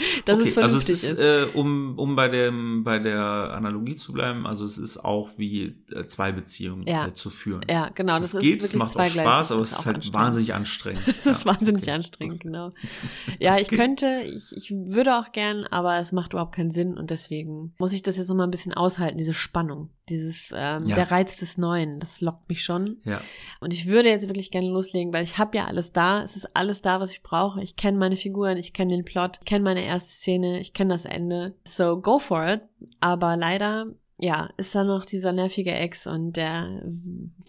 [0.48, 1.18] es vernünftig also es ist, ist.
[1.18, 5.74] Äh, um, um bei dem, bei der Analogie zu bleiben, also es ist auch wie
[5.92, 7.06] äh, zwei Beziehungen Ja.
[7.08, 7.62] äh, zu führen.
[7.68, 8.14] ja, genau.
[8.14, 9.06] Das, Das, ist geht, es macht auch.
[9.06, 11.02] Spaß, aber Das es ist halt wahnsinnig anstrengend.
[11.24, 12.72] Das ist wahnsinnig anstrengend, genau.
[13.40, 13.76] Ja, ich Okay.
[13.76, 17.92] könnte, ich, ich würde auch gern, aber es macht überhaupt keinen Sinn und deswegen muss
[17.92, 20.94] ich das jetzt noch mal ein bisschen aushalten, diese Spannung, dieses, ähm, Ja.
[20.96, 22.98] der Reiz des Neuen, das lockt mich schon.
[23.04, 23.20] Ja.
[23.60, 26.22] Und ich würde jetzt wirklich gerne loslegen, weil ich habe ja alles da.
[26.22, 27.62] Es ist alles da, was ich brauche.
[27.62, 30.94] Ich kenne meine Figuren, ich kenne den Plot, ich kenne meine erste Szene, ich kenne
[30.94, 31.54] das Ende.
[31.66, 32.60] So go for it.
[33.00, 33.86] Aber leider,
[34.20, 36.82] ja, ist da noch dieser nervige Ex und der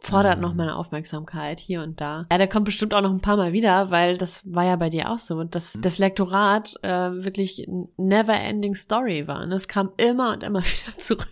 [0.01, 0.41] fordert Mhm.
[0.43, 2.23] noch meine Aufmerksamkeit hier und da.
[2.31, 4.89] Ja, der kommt bestimmt auch noch ein paar Mal wieder, weil das war ja bei
[4.89, 5.81] dir auch so, dass Mhm.
[5.81, 6.89] das Lektorat äh,
[7.23, 7.67] wirklich
[7.97, 9.41] never ending story war.
[9.41, 11.27] Und es kam immer und immer wieder zurück.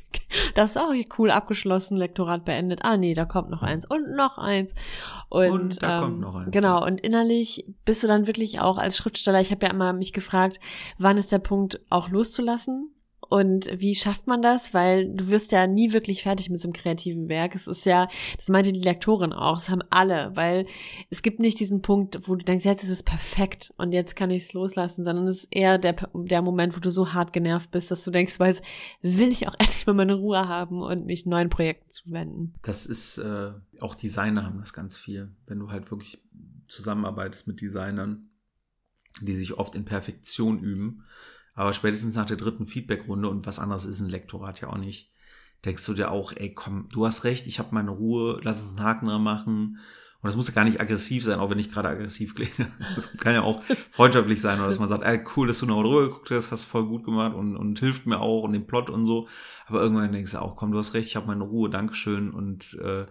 [0.56, 2.80] Das ist auch cool abgeschlossen, Lektorat beendet.
[2.84, 4.74] Ah nee, da kommt noch eins und noch eins.
[5.30, 8.78] Und, Und da ähm, kommt noch eins, Genau, und innerlich bist du dann wirklich auch
[8.78, 10.60] als Schriftsteller, ich habe ja immer mich gefragt,
[10.98, 12.92] wann ist der Punkt auch loszulassen?
[13.30, 14.74] Und wie schafft man das?
[14.74, 17.56] Weil du wirst ja nie wirklich fertig mit so einem kreativen Werk.
[17.56, 18.08] Es ist ja,
[18.38, 20.66] das meinte die Lektorin auch, das haben alle, weil
[21.10, 24.32] es gibt nicht diesen Punkt, wo du denkst, jetzt ist es perfekt und jetzt kann
[24.32, 27.72] ich es loslassen, sondern es ist eher der, der Moment, wo du so hart genervt
[27.72, 28.58] bist, dass du denkst, weil
[29.02, 32.54] will ich auch endlich mal meine Ruhe haben und mich neuen Projekten zuwenden.
[32.62, 35.32] Das ist, äh, auch Designer haben das ganz viel.
[35.46, 36.22] Wenn du halt wirklich
[36.68, 38.30] zusammenarbeitest mit Designern,
[39.22, 41.04] die sich oft in Perfektion üben,
[41.58, 45.12] aber spätestens nach der dritten Feedbackrunde und was anderes ist ein Lektorat ja auch nicht,
[45.66, 48.78] denkst du dir auch, ey, komm, du hast recht, ich habe meine Ruhe, lass uns
[48.78, 49.80] einen Haken dran machen.
[50.22, 52.52] Und das muss ja gar nicht aggressiv sein, auch wenn ich gerade aggressiv klinge.
[52.96, 55.82] Das kann ja auch freundschaftlich sein, oder dass man sagt, ey, cool, dass du noch
[55.82, 58.92] drüber geguckt hast, hast voll gut gemacht und, und hilft mir auch und den Plot
[58.92, 59.28] und so.
[59.66, 62.76] Aber irgendwann denkst du auch, komm, du hast recht, ich habe meine Ruhe, Dankeschön und
[62.84, 63.08] äh,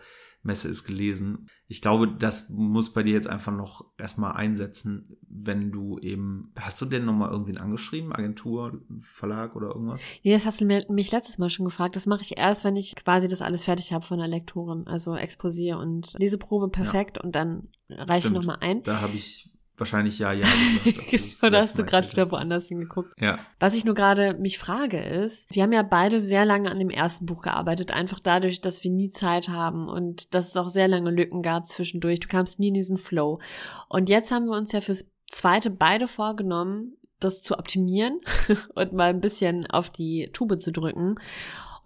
[0.46, 1.48] Messe ist gelesen.
[1.66, 6.80] Ich glaube, das muss bei dir jetzt einfach noch erstmal einsetzen, wenn du eben, hast
[6.80, 10.00] du denn nochmal irgendwen angeschrieben, Agentur, Verlag oder irgendwas?
[10.22, 11.96] Nee, das hast du mich letztes Mal schon gefragt.
[11.96, 14.86] Das mache ich erst, wenn ich quasi das alles fertig habe von der Lektorin.
[14.86, 18.82] Also Exposé und Leseprobe perfekt und dann reiche ich nochmal ein.
[18.82, 20.46] Da habe ich wahrscheinlich ja, ja
[21.10, 23.12] das genau, hast du gerade wieder woanders hingeguckt.
[23.20, 26.78] Ja, Was ich nur gerade mich frage ist, wir haben ja beide sehr lange an
[26.78, 30.68] dem ersten Buch gearbeitet, einfach dadurch, dass wir nie Zeit haben und dass es auch
[30.68, 32.20] sehr lange Lücken gab zwischendurch.
[32.20, 33.40] Du kamst nie in diesen Flow.
[33.88, 38.20] Und jetzt haben wir uns ja fürs zweite beide vorgenommen, das zu optimieren
[38.74, 41.16] und mal ein bisschen auf die Tube zu drücken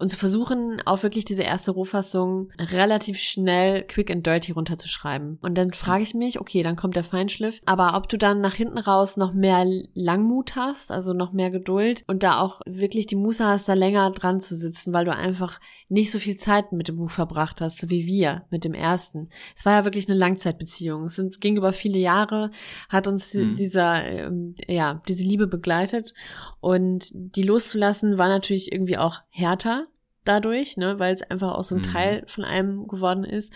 [0.01, 5.37] und zu versuchen, auch wirklich diese erste Rohfassung relativ schnell quick and dirty runterzuschreiben.
[5.41, 8.55] Und dann frage ich mich, okay, dann kommt der Feinschliff, aber ob du dann nach
[8.55, 13.15] hinten raus noch mehr Langmut hast, also noch mehr Geduld und da auch wirklich die
[13.15, 16.87] Muße hast, da länger dran zu sitzen, weil du einfach nicht so viel Zeit mit
[16.87, 19.29] dem Buch verbracht hast, so wie wir mit dem ersten.
[19.55, 21.05] Es war ja wirklich eine Langzeitbeziehung.
[21.05, 22.49] Es sind, ging über viele Jahre,
[22.89, 23.55] hat uns Mhm.
[23.55, 26.13] dieser, ähm, ja, diese Liebe begleitet
[26.59, 29.87] und die loszulassen war natürlich irgendwie auch härter
[30.23, 31.85] dadurch, ne, weil es einfach auch so ein Mhm.
[31.85, 33.51] Teil von einem geworden ist.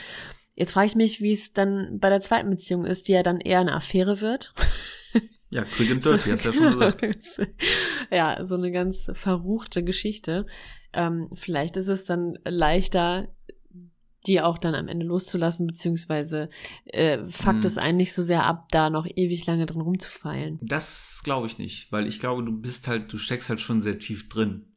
[0.56, 3.42] Jetzt frage ich mich, wie es dann bei der zweiten Beziehung ist, die ja dann
[3.42, 4.54] eher eine Affäre wird.
[5.50, 7.02] ja, quick and dirty, hast du ja schon gesagt.
[8.12, 10.46] ja, so eine ganz verruchte Geschichte.
[10.94, 13.28] Ähm, vielleicht ist es dann leichter,
[14.28, 16.50] die auch dann am Ende loszulassen, beziehungsweise
[16.86, 17.66] äh, fuckt Hm.
[17.66, 20.58] es einen nicht so sehr ab, da noch ewig lange drin rumzufeilen.
[20.64, 24.00] Das glaube ich nicht, weil ich glaube, du bist halt, du steckst halt schon sehr
[24.00, 24.72] tief drin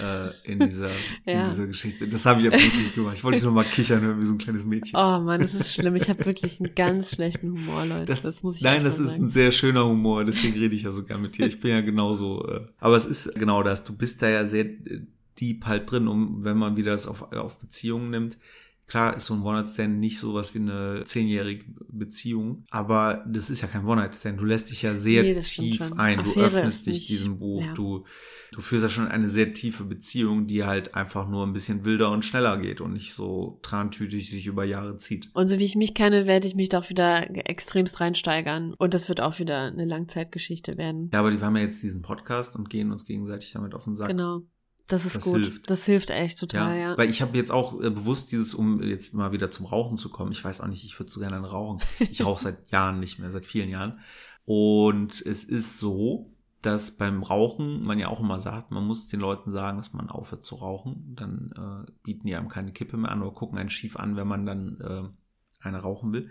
[0.00, 0.90] äh, in, dieser,
[1.26, 1.44] Ja.
[1.44, 2.06] in dieser Geschichte.
[2.08, 3.16] Das habe ich jetzt wirklich gemacht.
[3.16, 4.98] Ich wollte nur mal kichern hören wie so ein kleines Mädchen.
[4.98, 5.96] Oh Mann, das ist schlimm.
[5.96, 8.04] Ich habe wirklich einen ganz schlechten Humor, Leute.
[8.04, 9.24] Das, muss ich Nein, das ist sagen.
[9.24, 11.46] ein sehr schöner Humor, deswegen rede ich ja sogar mit dir.
[11.46, 12.46] Ich bin ja genauso.
[12.48, 13.84] Äh, aber es ist genau das.
[13.84, 15.06] Du bist da ja sehr äh,
[15.40, 18.38] deep halt drin, um wenn man wieder das auf, auf Beziehungen nimmt.
[18.86, 23.68] Klar ist so ein One-Night-Stand nicht sowas wie eine zehnjährige Beziehung, aber das ist ja
[23.68, 24.38] kein One-Night-Stand.
[24.38, 26.16] Du lässt dich ja sehr Nee, tief ein.
[26.22, 27.62] Du Affäre ist öffnest dich nicht- diesem Buch.
[27.64, 27.72] ja.
[27.72, 28.04] Du,
[28.52, 32.10] du führst ja schon eine sehr tiefe Beziehung, die halt einfach nur ein bisschen wilder
[32.10, 35.30] und schneller geht und nicht so trantütig sich über Jahre zieht.
[35.34, 38.74] Und so wie ich mich kenne, werde ich mich doch wieder extremst reinsteigern.
[38.74, 41.08] Und das wird auch wieder eine Langzeitgeschichte werden.
[41.12, 43.94] Ja, aber die haben ja jetzt diesen Podcast und gehen uns gegenseitig damit auf den
[43.94, 44.08] Sack.
[44.08, 44.42] Genau.
[44.86, 45.40] Das ist Das gut.
[45.40, 45.70] hilft.
[45.70, 46.96] Das hilft echt total, ja.
[46.96, 50.10] Weil ich habe jetzt auch äh, bewusst dieses, um jetzt mal wieder zum Rauchen zu
[50.10, 50.32] kommen.
[50.32, 51.80] Ich weiß auch nicht, ich würde so gerne rauchen.
[51.98, 53.98] Ich rauche seit Jahren nicht mehr, seit vielen Jahren.
[54.44, 56.30] Und es ist so,
[56.60, 60.10] dass beim Rauchen man ja auch immer sagt, man muss den Leuten sagen, dass man
[60.10, 61.14] aufhört zu rauchen.
[61.16, 64.28] Dann äh, bieten die einem keine Kippe mehr an oder gucken einen schief an, wenn
[64.28, 66.30] man dann äh, eine rauchen will.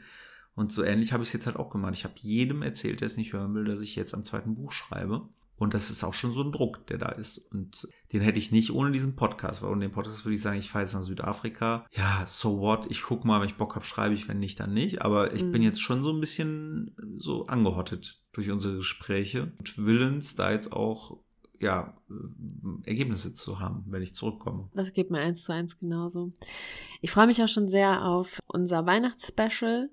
[0.56, 1.93] Und so ähnlich habe ich es jetzt halt auch gemacht.
[1.95, 4.72] Ich habe jedem erzählt, der es nicht hören will, dass ich jetzt am zweiten Buch
[4.72, 5.28] schreibe.
[5.58, 7.38] Und das ist auch schon so ein Druck, der da ist.
[7.38, 10.58] Und den hätte ich nicht ohne diesen Podcast, weil ohne den Podcast würde ich sagen,
[10.58, 11.86] ich fahre jetzt nach Südafrika.
[11.91, 12.89] Ja, so what?
[12.89, 15.04] Ich gucke mal, wenn ich Bock habe, schreibe ich, wenn nicht, dann nicht.
[15.04, 15.51] Aber ich mhm.
[15.51, 20.74] bin jetzt schon so ein bisschen so angehottet durch unsere Gespräche und willens, da jetzt
[20.74, 21.20] auch
[21.60, 21.95] ja,
[22.86, 24.70] Ergebnisse zu haben, wenn ich zurückkomme.
[24.74, 26.34] Das geht mir eins zu eins genauso.
[27.01, 29.89] Ich freue mich auch schon sehr auf unser Weihnachtsspecial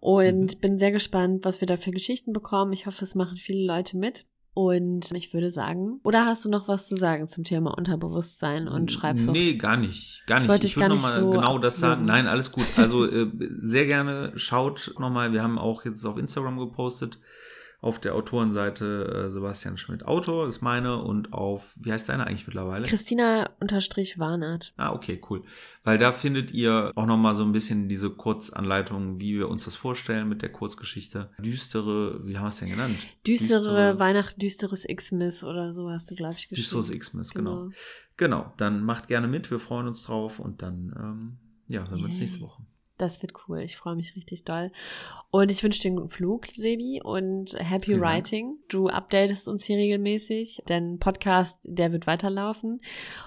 [0.00, 0.60] und mhm.
[0.60, 2.72] bin sehr gespannt, was wir da für Geschichten bekommen.
[2.72, 4.26] Ich hoffe, es machen viele Leute mit.
[4.58, 8.90] Und ich würde sagen, oder hast du noch was zu sagen zum Thema Unterbewusstsein und
[8.90, 10.50] schreibst Nee, gar nicht, gar nicht.
[10.50, 12.06] Ich, ich würde nochmal so genau das sagen.
[12.06, 12.64] Nein, alles gut.
[12.74, 17.18] Also äh, sehr gerne schaut nochmal, wir haben auch jetzt auf Instagram gepostet,
[17.86, 22.48] auf der Autorenseite äh, Sebastian Schmidt Autor ist meine und auf, wie heißt deine eigentlich
[22.48, 22.84] mittlerweile?
[22.84, 24.74] Christina unterstrich Warnert.
[24.76, 25.44] Ah, okay, cool.
[25.84, 29.76] Weil da findet ihr auch nochmal so ein bisschen diese Kurzanleitungen, wie wir uns das
[29.76, 31.30] vorstellen mit der Kurzgeschichte.
[31.38, 32.98] Düstere, wie haben wir es denn genannt?
[33.24, 36.64] Düstere, Düstere Weihnachten, düsteres X-Miss oder so hast du, glaube ich, geschrieben.
[36.64, 37.56] Düsteres X-Miss, genau.
[37.56, 37.72] genau.
[38.16, 42.06] Genau, dann macht gerne mit, wir freuen uns drauf und dann, ähm, ja, hören wir
[42.06, 42.64] uns nächste Woche.
[42.98, 43.60] Das wird cool.
[43.60, 44.72] Ich freue mich richtig doll.
[45.30, 48.00] Und ich wünsche dir einen guten Flug, Sebi, und happy ja.
[48.00, 48.58] writing.
[48.68, 50.62] Du updatest uns hier regelmäßig.
[50.66, 52.80] Dein Podcast, der wird weiterlaufen.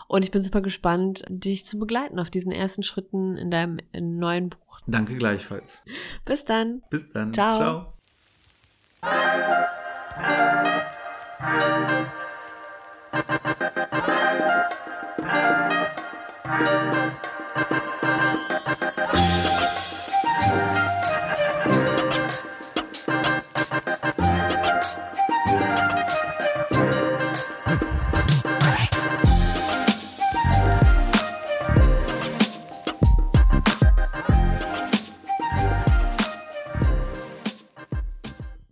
[0.08, 4.50] Und ich bin super gespannt, dich zu begleiten auf diesen ersten Schritten in deinem neuen
[4.50, 4.80] Buch.
[4.88, 5.84] Danke gleichfalls.
[6.26, 6.82] Bis dann.
[6.90, 7.34] Bis dann.
[7.34, 7.58] Ciao.
[7.58, 7.94] Ciao.